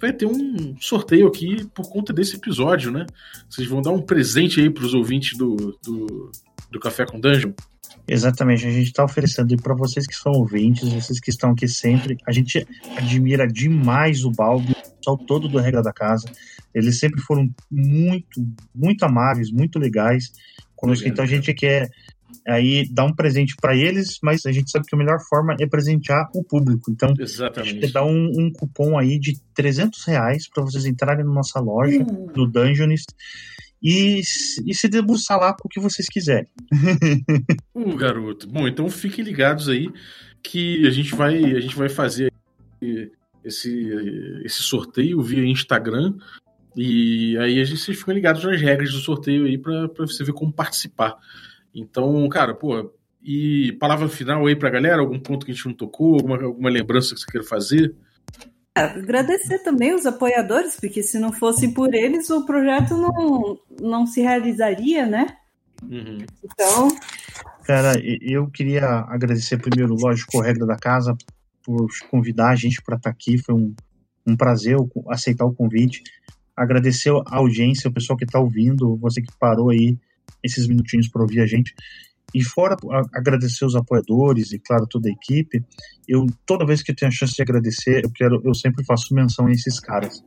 vai 0.00 0.12
ter 0.12 0.26
um 0.26 0.76
sorteio 0.78 1.26
aqui 1.26 1.66
por 1.74 1.88
conta 1.88 2.12
desse 2.12 2.36
episódio, 2.36 2.90
né? 2.90 3.06
Vocês 3.48 3.66
vão 3.66 3.80
dar 3.80 3.90
um 3.90 4.02
presente 4.02 4.60
aí 4.60 4.70
para 4.70 4.84
os 4.84 4.94
ouvintes 4.94 5.36
do, 5.36 5.78
do, 5.82 6.30
do 6.70 6.80
Café 6.80 7.06
com 7.06 7.18
Dungeon. 7.18 7.52
Exatamente, 8.06 8.66
a 8.66 8.70
gente 8.70 8.88
está 8.88 9.02
oferecendo 9.02 9.56
para 9.62 9.74
vocês 9.74 10.06
que 10.06 10.14
são 10.14 10.32
ouvintes, 10.32 10.92
vocês 10.92 11.18
que 11.18 11.30
estão 11.30 11.52
aqui 11.52 11.66
sempre. 11.66 12.18
A 12.26 12.32
gente 12.32 12.66
admira 12.96 13.46
demais 13.46 14.24
o 14.24 14.30
Balbi, 14.30 14.72
o 14.72 14.96
pessoal 14.96 15.16
todo 15.16 15.48
do 15.48 15.58
Regra 15.58 15.82
da 15.82 15.92
Casa. 15.92 16.30
Eles 16.74 16.98
sempre 16.98 17.22
foram 17.22 17.48
muito, 17.70 18.46
muito 18.74 19.04
amáveis, 19.04 19.50
muito 19.50 19.78
legais 19.78 20.32
conosco. 20.76 21.06
Obrigado, 21.06 21.12
então 21.12 21.24
a 21.24 21.28
gente 21.28 21.54
quer 21.54 21.88
aí 22.46 22.88
dar 22.90 23.04
um 23.04 23.14
presente 23.14 23.54
para 23.60 23.76
eles, 23.76 24.18
mas 24.22 24.44
a 24.46 24.52
gente 24.52 24.70
sabe 24.70 24.86
que 24.86 24.94
a 24.94 24.98
melhor 24.98 25.18
forma 25.28 25.54
é 25.60 25.66
presentear 25.66 26.28
o 26.34 26.42
público. 26.44 26.90
Então 26.90 27.08
a 27.08 27.12
gente 27.12 27.22
Exatamente. 27.22 27.92
dar 27.92 28.04
um, 28.04 28.30
um 28.38 28.50
cupom 28.52 28.98
aí 28.98 29.18
de 29.18 29.38
300 29.54 30.04
reais 30.04 30.48
para 30.48 30.62
vocês 30.64 30.84
entrarem 30.84 31.24
na 31.24 31.32
nossa 31.32 31.60
loja, 31.60 31.98
Hum. 32.02 32.26
no 32.36 32.46
Dungeonist, 32.46 33.06
e, 33.82 34.22
se- 34.24 34.62
e 34.66 34.74
se 34.74 34.88
debruçar 34.88 35.38
lá 35.38 35.52
com 35.52 35.66
o 35.66 35.68
que 35.70 35.78
vocês 35.80 36.08
quiserem. 36.08 36.48
Uh, 37.74 37.94
garoto. 37.96 38.48
Bom, 38.48 38.66
então 38.66 38.88
fiquem 38.88 39.24
ligados 39.24 39.68
aí 39.68 39.88
que 40.42 40.86
a 40.86 40.90
gente 40.90 41.14
vai, 41.14 41.36
a 41.54 41.60
gente 41.60 41.76
vai 41.76 41.88
fazer 41.88 42.32
esse, 43.44 43.88
esse 44.44 44.62
sorteio 44.62 45.20
via 45.22 45.44
Instagram. 45.44 46.14
E 46.76 47.36
aí 47.38 47.60
a 47.60 47.64
gente, 47.64 47.80
vocês 47.80 47.96
ficam 47.98 48.14
ligados 48.14 48.42
nas 48.44 48.60
regras 48.60 48.92
do 48.92 48.98
sorteio 48.98 49.44
aí 49.46 49.56
para 49.56 49.86
você 49.98 50.24
ver 50.24 50.32
como 50.32 50.52
participar. 50.52 51.14
Então, 51.74 52.28
cara, 52.28 52.54
pô, 52.54 52.92
e 53.22 53.72
palavra 53.80 54.08
final 54.08 54.46
aí 54.46 54.54
pra 54.54 54.70
galera, 54.70 55.00
algum 55.00 55.18
ponto 55.18 55.44
que 55.44 55.52
a 55.52 55.54
gente 55.54 55.66
não 55.66 55.74
tocou, 55.74 56.14
alguma, 56.14 56.42
alguma 56.42 56.70
lembrança 56.70 57.14
que 57.14 57.20
você 57.20 57.26
queira 57.26 57.46
fazer? 57.46 57.94
Agradecer 58.74 59.60
também 59.60 59.94
os 59.94 60.04
apoiadores, 60.04 60.76
porque 60.78 61.02
se 61.02 61.18
não 61.18 61.32
fosse 61.32 61.72
por 61.72 61.94
eles, 61.94 62.28
o 62.30 62.44
projeto 62.44 62.96
não, 62.96 63.58
não 63.80 64.06
se 64.06 64.20
realizaria, 64.20 65.06
né? 65.06 65.26
Uhum. 65.82 66.18
Então, 66.42 66.88
Cara, 67.64 67.94
eu 68.20 68.46
queria 68.50 68.84
agradecer 69.08 69.56
primeiro, 69.56 69.94
lógico, 69.94 70.36
o 70.36 70.40
Regra 70.42 70.66
da 70.66 70.76
Casa 70.76 71.16
por 71.62 71.88
convidar 72.10 72.50
a 72.50 72.54
gente 72.54 72.82
para 72.82 72.96
estar 72.96 73.08
aqui. 73.08 73.38
Foi 73.38 73.54
um, 73.54 73.74
um 74.26 74.36
prazer 74.36 74.76
aceitar 75.08 75.46
o 75.46 75.54
convite. 75.54 76.02
Agradecer 76.54 77.10
a 77.10 77.36
audiência, 77.36 77.88
o 77.88 77.92
pessoal 77.92 78.18
que 78.18 78.24
está 78.24 78.38
ouvindo, 78.38 78.96
você 78.98 79.22
que 79.22 79.32
parou 79.38 79.70
aí 79.70 79.96
esses 80.42 80.66
minutinhos 80.66 81.08
para 81.08 81.22
ouvir 81.22 81.40
a 81.40 81.46
gente. 81.46 81.74
E 82.34 82.42
fora 82.42 82.74
a- 82.90 83.18
agradecer 83.18 83.64
os 83.64 83.76
apoiadores 83.76 84.52
e, 84.52 84.58
claro, 84.58 84.86
toda 84.88 85.08
a 85.08 85.12
equipe, 85.12 85.62
eu 86.08 86.26
toda 86.44 86.66
vez 86.66 86.82
que 86.82 86.90
eu 86.90 86.96
tenho 86.96 87.10
a 87.10 87.14
chance 87.14 87.34
de 87.34 87.42
agradecer, 87.42 88.04
eu 88.04 88.10
quero, 88.10 88.40
eu 88.44 88.54
sempre 88.54 88.84
faço 88.84 89.14
menção 89.14 89.46
a 89.46 89.52
esses 89.52 89.78
caras. 89.78 90.22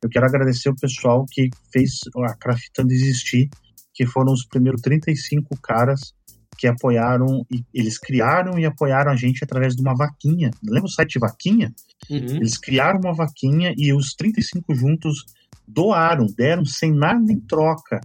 Eu 0.00 0.08
quero 0.08 0.26
agradecer 0.26 0.68
o 0.68 0.76
pessoal 0.76 1.26
que 1.28 1.50
fez 1.72 2.00
a 2.24 2.34
Craftando 2.36 2.92
existir, 2.92 3.48
que 3.92 4.06
foram 4.06 4.32
os 4.32 4.46
primeiros 4.46 4.80
35 4.80 5.58
caras 5.60 6.14
que 6.56 6.66
apoiaram, 6.66 7.44
e 7.50 7.64
eles 7.72 7.98
criaram 7.98 8.58
e 8.58 8.64
apoiaram 8.64 9.12
a 9.12 9.16
gente 9.16 9.42
através 9.44 9.74
de 9.74 9.82
uma 9.82 9.94
vaquinha. 9.94 10.50
Lembra 10.62 10.86
o 10.86 10.90
site 10.92 11.18
Vaquinha? 11.18 11.72
Uhum. 12.10 12.36
Eles 12.36 12.58
criaram 12.58 13.00
uma 13.00 13.14
vaquinha 13.14 13.72
e 13.76 13.92
os 13.92 14.14
35 14.14 14.74
juntos 14.74 15.24
doaram, 15.68 16.26
deram 16.36 16.64
sem 16.64 16.92
nada 16.92 17.30
em 17.32 17.38
troca, 17.40 18.00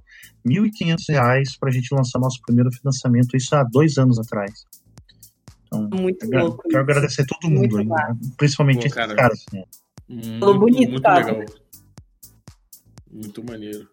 R$ 0.46 0.54
1.500 0.54 1.58
para 1.60 1.70
a 1.70 1.72
gente 1.72 1.94
lançar 1.96 2.20
nosso 2.20 2.40
primeiro 2.46 2.70
financiamento, 2.72 3.36
isso 3.36 3.56
há 3.56 3.64
dois 3.64 3.98
anos 3.98 4.20
atrás. 4.20 4.52
Então, 5.66 5.90
muito 5.92 6.24
agra- 6.26 6.44
louco. 6.44 6.64
quero 6.70 6.84
agradecer 6.84 7.26
todo 7.26 7.50
Muito 7.50 7.78
mundo, 7.78 7.96
aí, 7.98 8.08
né? 8.12 8.18
principalmente 8.38 8.80
Pô, 8.80 8.86
esses 8.86 8.94
cara. 8.94 9.16
caras. 9.16 9.46
né? 9.52 9.64
Muito, 10.08 10.60
bonito, 10.60 10.90
muito 10.92 11.02
cara. 11.02 11.26
legal. 11.26 11.46
Muito 13.12 13.44
maneiro. 13.44 13.88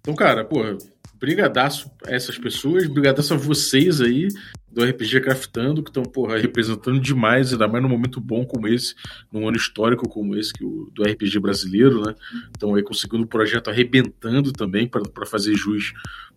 Então, 0.00 0.14
cara, 0.14 0.44
porra, 0.44 0.76
brigadaço 1.18 1.90
a 2.06 2.12
essas 2.14 2.38
pessoas, 2.38 2.86
brigadaço 2.88 3.34
a 3.34 3.36
vocês 3.36 4.00
aí 4.00 4.28
do 4.70 4.84
RPG 4.84 5.20
Craftando, 5.20 5.82
que 5.82 5.90
estão, 5.90 6.02
porra, 6.04 6.38
representando 6.38 7.00
demais, 7.00 7.52
ainda 7.52 7.66
mais 7.66 7.82
num 7.82 7.88
momento 7.88 8.20
bom 8.20 8.44
como 8.44 8.68
esse, 8.68 8.94
num 9.32 9.48
ano 9.48 9.56
histórico 9.56 10.08
como 10.08 10.36
esse, 10.36 10.52
que 10.52 10.64
o, 10.64 10.90
do 10.94 11.02
RPG 11.02 11.40
brasileiro, 11.40 12.02
né? 12.04 12.14
Estão 12.52 12.74
aí 12.74 12.82
conseguindo 12.82 13.24
o 13.24 13.28
projeto 13.28 13.68
arrebentando 13.68 14.52
também 14.52 14.86
para 14.86 15.26
fazer 15.26 15.54
jus 15.54 15.92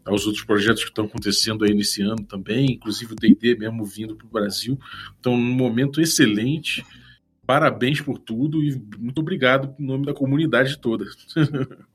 aos 0.06 0.26
outros 0.26 0.44
projetos 0.44 0.84
que 0.84 0.90
estão 0.90 1.06
acontecendo 1.06 1.64
aí 1.64 1.74
nesse 1.74 2.02
ano 2.02 2.24
também, 2.24 2.72
inclusive 2.72 3.14
o 3.14 3.16
D&D 3.16 3.56
mesmo 3.56 3.86
vindo 3.86 4.16
para 4.16 4.28
o 4.28 4.30
Brasil. 4.30 4.78
Então, 5.20 5.38
num 5.38 5.54
momento 5.54 6.02
excelente. 6.02 6.84
Parabéns 7.46 8.00
por 8.00 8.18
tudo 8.18 8.64
e 8.64 8.82
muito 8.98 9.20
obrigado 9.20 9.76
em 9.78 9.86
nome 9.86 10.06
da 10.06 10.14
comunidade 10.14 10.80
toda. 10.80 11.06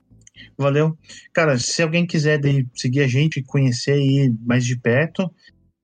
Valeu. 0.57 0.97
Cara, 1.33 1.59
se 1.59 1.83
alguém 1.83 2.07
quiser 2.07 2.41
seguir 2.75 3.01
a 3.01 3.09
gente 3.09 3.43
conhecer 3.43 3.93
aí 3.93 4.33
mais 4.45 4.65
de 4.65 4.77
perto, 4.79 5.33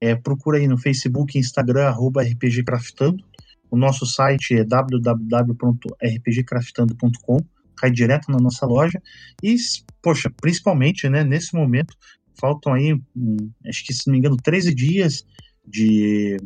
é, 0.05 0.15
procura 0.15 0.59
aí 0.59 0.69
no 0.69 0.77
Facebook 0.77 1.39
Instagram, 1.39 1.87
arroba 1.87 2.23
RPG 2.23 2.65
Craftando. 2.65 3.25
O 3.71 3.77
nosso 3.77 4.05
site 4.05 4.53
é 4.55 4.63
www.rpgcraftando.com, 4.63 7.39
cai 7.75 7.91
direto 7.91 8.31
na 8.31 8.37
nossa 8.39 8.67
loja. 8.67 9.01
E, 9.43 9.57
poxa, 10.03 10.31
principalmente, 10.41 11.09
né, 11.09 11.25
nesse 11.25 11.55
momento, 11.55 11.97
faltam 12.39 12.75
aí, 12.75 12.93
hum, 13.17 13.51
acho 13.67 13.83
que 13.87 13.95
se 13.95 14.07
não 14.07 14.13
me 14.13 14.19
engano, 14.19 14.37
13 14.37 14.75
dias 14.75 15.25
de, 15.67 16.37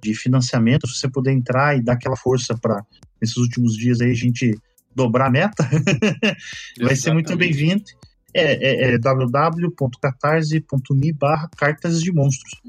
de 0.00 0.14
financiamento. 0.14 0.86
Se 0.86 1.00
você 1.00 1.08
puder 1.08 1.32
entrar 1.32 1.74
e 1.74 1.82
dar 1.82 1.94
aquela 1.94 2.16
força 2.16 2.54
para 2.54 2.84
nesses 3.18 3.38
últimos 3.38 3.74
dias 3.78 4.02
aí 4.02 4.10
a 4.10 4.14
gente 4.14 4.54
dobrar 4.94 5.28
a 5.28 5.30
meta, 5.30 5.66
vai 6.78 6.94
ser 6.94 7.14
muito 7.14 7.34
bem-vindo. 7.34 7.84
É, 8.34 8.90
é, 8.90 8.94
é 8.94 8.98
www.catarse.me 8.98 11.12
barra 11.12 11.48
cartas 11.56 12.02
de 12.02 12.12
monstros. 12.12 12.60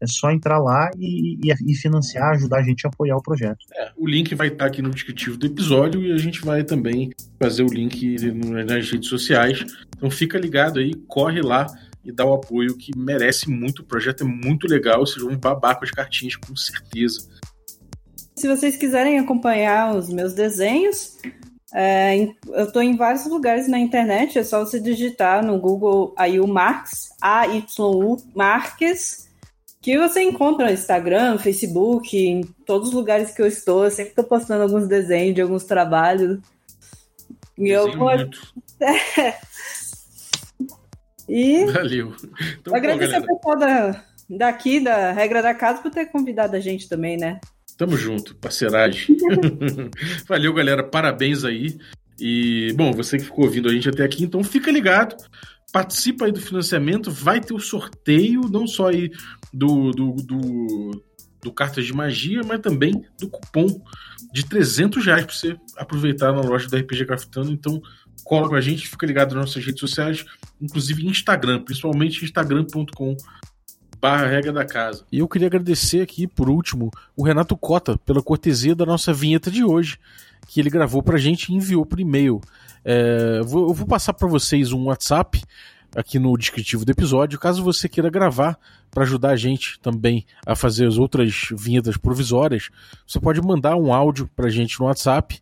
É 0.00 0.06
só 0.06 0.30
entrar 0.30 0.60
lá 0.60 0.90
e, 0.96 1.36
e, 1.42 1.52
e 1.66 1.74
financiar, 1.74 2.30
ajudar 2.30 2.58
a 2.58 2.62
gente 2.62 2.86
a 2.86 2.88
apoiar 2.88 3.16
o 3.16 3.22
projeto. 3.22 3.58
É, 3.74 3.90
o 3.96 4.06
link 4.06 4.32
vai 4.34 4.46
estar 4.46 4.66
aqui 4.66 4.80
no 4.80 4.90
descritivo 4.90 5.36
do 5.36 5.46
episódio 5.46 6.04
e 6.04 6.12
a 6.12 6.16
gente 6.16 6.40
vai 6.40 6.62
também 6.62 7.10
fazer 7.42 7.64
o 7.64 7.68
link 7.68 8.16
nas 8.64 8.88
redes 8.90 9.08
sociais. 9.08 9.64
Então 9.96 10.08
fica 10.08 10.38
ligado 10.38 10.78
aí, 10.78 10.94
corre 11.08 11.42
lá 11.42 11.66
e 12.04 12.12
dá 12.12 12.24
o 12.24 12.32
apoio 12.32 12.76
que 12.76 12.96
merece 12.96 13.50
muito. 13.50 13.82
O 13.82 13.84
projeto 13.84 14.22
é 14.22 14.26
muito 14.26 14.68
legal, 14.68 15.04
vocês 15.04 15.22
vão 15.22 15.36
babar 15.36 15.76
com 15.76 15.84
as 15.84 15.90
cartinhas, 15.90 16.36
com 16.36 16.54
certeza. 16.54 17.28
se 18.36 18.46
vocês 18.46 18.76
quiserem 18.76 19.18
acompanhar 19.18 19.96
os 19.96 20.08
meus 20.08 20.32
desenhos, 20.32 21.18
é, 21.74 22.16
eu 22.48 22.64
estou 22.64 22.82
em 22.82 22.96
vários 22.96 23.26
lugares 23.26 23.68
na 23.68 23.78
internet, 23.78 24.38
é 24.38 24.44
só 24.44 24.60
você 24.60 24.80
digitar 24.80 25.44
no 25.44 25.58
Google 25.58 26.14
aí 26.16 26.40
o 26.40 26.46
Marx, 26.46 27.10
A-Y-U 27.20 28.16
Marques, 28.34 29.28
que 29.80 29.98
você 29.98 30.22
encontra 30.22 30.66
no 30.66 30.72
Instagram, 30.72 31.38
Facebook, 31.38 32.16
em 32.16 32.42
todos 32.64 32.88
os 32.88 32.94
lugares 32.94 33.32
que 33.32 33.40
eu 33.40 33.46
estou. 33.46 33.84
Eu 33.84 33.90
sempre 33.90 34.10
estou 34.10 34.24
postando 34.24 34.62
alguns 34.62 34.88
desenhos 34.88 35.34
de 35.34 35.40
alguns 35.40 35.64
trabalhos. 35.64 36.40
E 37.56 37.68
eu 37.70 37.96
muito. 37.96 38.52
E 41.28 41.66
Valeu. 41.66 42.14
Então, 42.58 42.74
agradecer 42.74 43.16
ao 43.16 43.22
pessoal 43.22 43.58
da, 43.58 44.04
daqui, 44.30 44.80
da 44.80 45.12
Regra 45.12 45.42
da 45.42 45.52
Casa, 45.52 45.82
por 45.82 45.90
ter 45.90 46.06
convidado 46.06 46.56
a 46.56 46.60
gente 46.60 46.88
também, 46.88 47.18
né? 47.18 47.38
Tamo 47.78 47.96
junto, 47.96 48.36
parceiragem. 48.36 49.16
Valeu, 50.28 50.52
galera. 50.52 50.82
Parabéns 50.82 51.44
aí. 51.44 51.78
E, 52.20 52.74
bom, 52.76 52.92
você 52.92 53.16
que 53.16 53.24
ficou 53.24 53.44
ouvindo 53.44 53.68
a 53.68 53.72
gente 53.72 53.88
até 53.88 54.04
aqui, 54.04 54.24
então 54.24 54.44
fica 54.44 54.70
ligado 54.70 55.16
participa 55.72 56.24
aí 56.24 56.32
do 56.32 56.40
financiamento, 56.40 57.10
vai 57.10 57.40
ter 57.40 57.54
o 57.54 57.60
sorteio, 57.60 58.42
não 58.50 58.66
só 58.66 58.88
aí 58.88 59.10
do, 59.52 59.90
do, 59.90 60.12
do, 60.12 61.04
do 61.42 61.52
Cartas 61.52 61.86
de 61.86 61.92
Magia, 61.92 62.40
mas 62.44 62.60
também 62.60 63.04
do 63.18 63.28
cupom 63.28 63.82
de 64.32 64.44
300 64.46 65.04
reais 65.04 65.24
para 65.24 65.34
você 65.34 65.56
aproveitar 65.76 66.32
na 66.32 66.40
loja 66.40 66.68
da 66.68 66.78
RPG 66.78 67.06
Craftando. 67.06 67.52
Então, 67.52 67.80
cola 68.24 68.48
com 68.48 68.54
a 68.54 68.60
gente, 68.60 68.88
fica 68.88 69.06
ligado 69.06 69.34
nas 69.34 69.46
nossas 69.46 69.64
redes 69.64 69.80
sociais, 69.80 70.24
inclusive 70.60 71.06
Instagram, 71.06 71.62
principalmente 71.62 72.24
instagram.com 72.24 73.16
barra 74.00 74.26
regra 74.26 74.52
da 74.52 74.64
casa. 74.64 75.04
E 75.10 75.18
eu 75.18 75.28
queria 75.28 75.48
agradecer 75.48 76.00
aqui, 76.00 76.26
por 76.26 76.48
último, 76.48 76.90
o 77.16 77.24
Renato 77.24 77.56
Cota 77.56 77.98
pela 77.98 78.22
cortesia 78.22 78.74
da 78.74 78.86
nossa 78.86 79.12
vinheta 79.12 79.50
de 79.50 79.64
hoje, 79.64 79.98
que 80.46 80.60
ele 80.60 80.70
gravou 80.70 81.02
pra 81.02 81.18
gente 81.18 81.50
e 81.50 81.54
enviou 81.54 81.84
por 81.84 82.00
e-mail. 82.00 82.40
É, 82.84 83.38
eu 83.40 83.74
vou 83.74 83.86
passar 83.86 84.14
para 84.14 84.28
vocês 84.28 84.72
um 84.72 84.84
WhatsApp 84.84 85.42
aqui 85.96 86.18
no 86.18 86.36
descritivo 86.36 86.84
do 86.84 86.90
episódio, 86.90 87.38
caso 87.38 87.62
você 87.62 87.88
queira 87.88 88.10
gravar 88.10 88.58
para 88.90 89.04
ajudar 89.04 89.30
a 89.30 89.36
gente 89.36 89.78
também 89.80 90.24
a 90.46 90.54
fazer 90.54 90.86
as 90.86 90.98
outras 90.98 91.48
vinhetas 91.52 91.96
provisórias, 91.96 92.70
você 93.06 93.20
pode 93.20 93.40
mandar 93.40 93.76
um 93.76 93.92
áudio 93.92 94.28
para 94.34 94.46
a 94.46 94.50
gente 94.50 94.78
no 94.80 94.86
WhatsApp. 94.86 95.38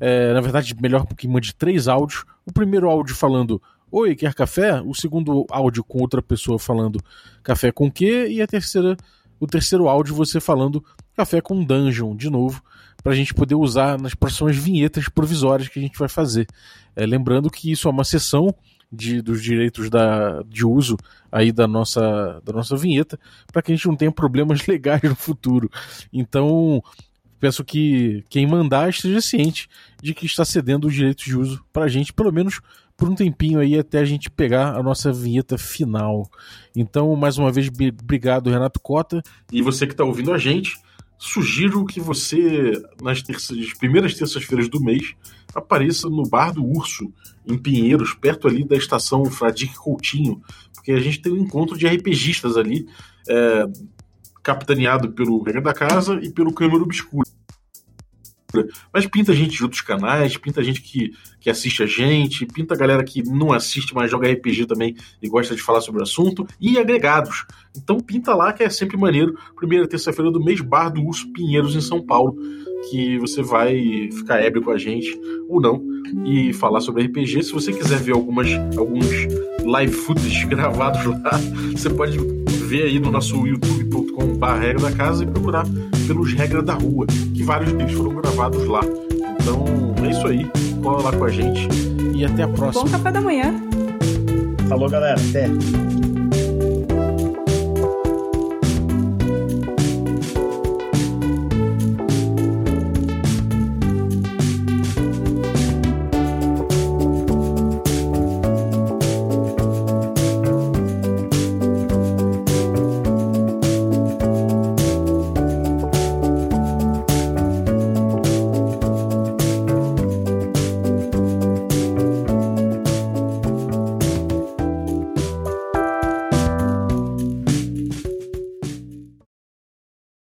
É, 0.00 0.32
na 0.32 0.40
verdade, 0.40 0.74
melhor 0.80 1.06
que 1.06 1.28
mande 1.28 1.54
três 1.54 1.86
áudios. 1.86 2.24
O 2.44 2.52
primeiro 2.52 2.90
áudio 2.90 3.14
falando 3.14 3.62
Oi, 3.96 4.16
quer 4.16 4.34
café? 4.34 4.82
O 4.82 4.92
segundo 4.92 5.46
áudio 5.48 5.84
com 5.84 6.00
outra 6.00 6.20
pessoa 6.20 6.58
falando 6.58 6.98
café 7.44 7.70
com 7.70 7.88
quê? 7.88 8.26
E 8.28 8.42
a 8.42 8.46
terceira, 8.48 8.96
o 9.38 9.46
terceiro 9.46 9.86
áudio 9.86 10.16
você 10.16 10.40
falando 10.40 10.84
café 11.16 11.40
com 11.40 11.62
dungeon, 11.62 12.16
de 12.16 12.28
novo, 12.28 12.60
para 13.04 13.12
a 13.12 13.14
gente 13.14 13.32
poder 13.32 13.54
usar 13.54 13.96
nas 13.96 14.12
próximas 14.12 14.56
vinhetas 14.56 15.08
provisórias 15.08 15.68
que 15.68 15.78
a 15.78 15.82
gente 15.82 15.96
vai 15.96 16.08
fazer. 16.08 16.48
É, 16.96 17.06
lembrando 17.06 17.48
que 17.48 17.70
isso 17.70 17.86
é 17.86 17.90
uma 17.92 18.02
sessão 18.02 18.52
de, 18.90 19.22
dos 19.22 19.40
direitos 19.40 19.88
da, 19.88 20.42
de 20.42 20.66
uso 20.66 20.96
aí 21.30 21.52
da 21.52 21.68
nossa, 21.68 22.42
da 22.44 22.52
nossa 22.52 22.76
vinheta, 22.76 23.16
para 23.52 23.62
que 23.62 23.70
a 23.70 23.76
gente 23.76 23.86
não 23.86 23.94
tenha 23.94 24.10
problemas 24.10 24.66
legais 24.66 25.02
no 25.04 25.14
futuro. 25.14 25.70
Então, 26.12 26.82
peço 27.38 27.64
que 27.64 28.24
quem 28.28 28.44
mandar 28.44 28.90
esteja 28.90 29.20
ciente 29.20 29.68
de 30.02 30.14
que 30.14 30.26
está 30.26 30.44
cedendo 30.44 30.88
os 30.88 30.94
direitos 30.94 31.24
de 31.24 31.36
uso 31.36 31.64
para 31.72 31.84
a 31.84 31.88
gente, 31.88 32.12
pelo 32.12 32.32
menos 32.32 32.60
por 32.96 33.08
um 33.08 33.14
tempinho 33.14 33.58
aí 33.58 33.78
até 33.78 33.98
a 33.98 34.04
gente 34.04 34.30
pegar 34.30 34.76
a 34.76 34.82
nossa 34.82 35.12
vinheta 35.12 35.58
final. 35.58 36.28
Então, 36.74 37.14
mais 37.16 37.38
uma 37.38 37.50
vez, 37.50 37.68
obrigado, 37.68 38.50
Renato 38.50 38.80
Cota. 38.80 39.22
E 39.52 39.62
você 39.62 39.86
que 39.86 39.92
está 39.92 40.04
ouvindo 40.04 40.32
a 40.32 40.38
gente, 40.38 40.76
sugiro 41.18 41.84
que 41.84 42.00
você, 42.00 42.72
nas 43.02 43.22
terças, 43.22 43.72
primeiras 43.74 44.14
terças-feiras 44.14 44.68
do 44.68 44.80
mês, 44.80 45.14
apareça 45.54 46.08
no 46.08 46.22
Bar 46.22 46.52
do 46.52 46.64
Urso, 46.64 47.12
em 47.46 47.58
Pinheiros, 47.58 48.14
perto 48.14 48.48
ali 48.48 48.64
da 48.64 48.76
estação 48.76 49.24
Fradique 49.26 49.74
Coutinho, 49.74 50.40
porque 50.74 50.92
a 50.92 51.00
gente 51.00 51.20
tem 51.20 51.32
um 51.32 51.38
encontro 51.38 51.76
de 51.76 51.86
RPGistas 51.86 52.56
ali, 52.56 52.86
é, 53.28 53.66
capitaneado 54.42 55.12
pelo 55.12 55.42
Regra 55.42 55.62
da 55.62 55.72
Casa 55.72 56.20
e 56.22 56.30
pelo 56.30 56.52
Câmara 56.52 56.82
Obscura. 56.82 57.28
Mas 58.92 59.06
pinta 59.06 59.32
gente 59.32 59.56
de 59.56 59.62
outros 59.62 59.80
canais, 59.80 60.36
pinta 60.36 60.62
gente 60.62 60.80
que, 60.80 61.12
que 61.40 61.50
assiste 61.50 61.82
a 61.82 61.86
gente, 61.86 62.46
pinta 62.46 62.74
a 62.74 62.76
galera 62.76 63.04
que 63.04 63.22
não 63.22 63.52
assiste, 63.52 63.94
mas 63.94 64.10
joga 64.10 64.30
RPG 64.30 64.66
também 64.66 64.96
e 65.22 65.28
gosta 65.28 65.54
de 65.54 65.62
falar 65.62 65.80
sobre 65.80 66.00
o 66.00 66.04
assunto, 66.04 66.46
e 66.60 66.78
agregados. 66.78 67.44
Então 67.76 67.98
pinta 67.98 68.34
lá 68.34 68.52
que 68.52 68.62
é 68.62 68.70
sempre 68.70 68.96
maneiro. 68.96 69.34
Primeira 69.56 69.86
terça-feira 69.86 70.30
do 70.30 70.42
mês, 70.42 70.60
Bar 70.60 70.90
do 70.90 71.02
Urso 71.02 71.32
Pinheiros, 71.32 71.74
em 71.74 71.80
São 71.80 72.04
Paulo, 72.04 72.36
que 72.90 73.18
você 73.18 73.42
vai 73.42 74.08
ficar 74.12 74.42
ébrio 74.42 74.62
com 74.62 74.70
a 74.70 74.78
gente, 74.78 75.18
ou 75.48 75.60
não, 75.60 75.82
e 76.24 76.52
falar 76.52 76.80
sobre 76.80 77.04
RPG. 77.04 77.42
Se 77.42 77.52
você 77.52 77.72
quiser 77.72 77.98
ver 77.98 78.12
algumas, 78.12 78.48
alguns 78.76 79.06
live 79.64 79.92
footage 79.92 80.44
gravados 80.46 81.04
lá, 81.04 81.40
você 81.72 81.90
pode 81.90 82.18
ver 82.64 82.84
aí 82.84 82.98
no 82.98 83.10
nosso 83.10 83.46
youtube.com.br 83.46 84.46
regra 84.60 84.90
da 84.90 84.92
casa 84.92 85.24
e 85.24 85.26
procurar 85.26 85.64
pelos 86.06 86.32
regras 86.34 86.64
da 86.64 86.74
rua, 86.74 87.06
que 87.06 87.42
vários 87.42 87.72
deles 87.72 87.92
foram 87.92 88.14
gravados 88.14 88.66
lá. 88.66 88.80
Então 89.40 89.64
é 90.04 90.10
isso 90.10 90.26
aí, 90.26 90.46
cola 90.82 91.02
lá 91.02 91.12
com 91.16 91.24
a 91.24 91.30
gente 91.30 91.68
e 92.14 92.24
até 92.24 92.44
a 92.44 92.48
próxima. 92.48 92.84
Bom 92.84 92.90
café 92.90 93.12
da 93.12 93.20
manhã. 93.20 93.54
Falou, 94.68 94.88
galera. 94.88 95.20
Até. 95.20 96.03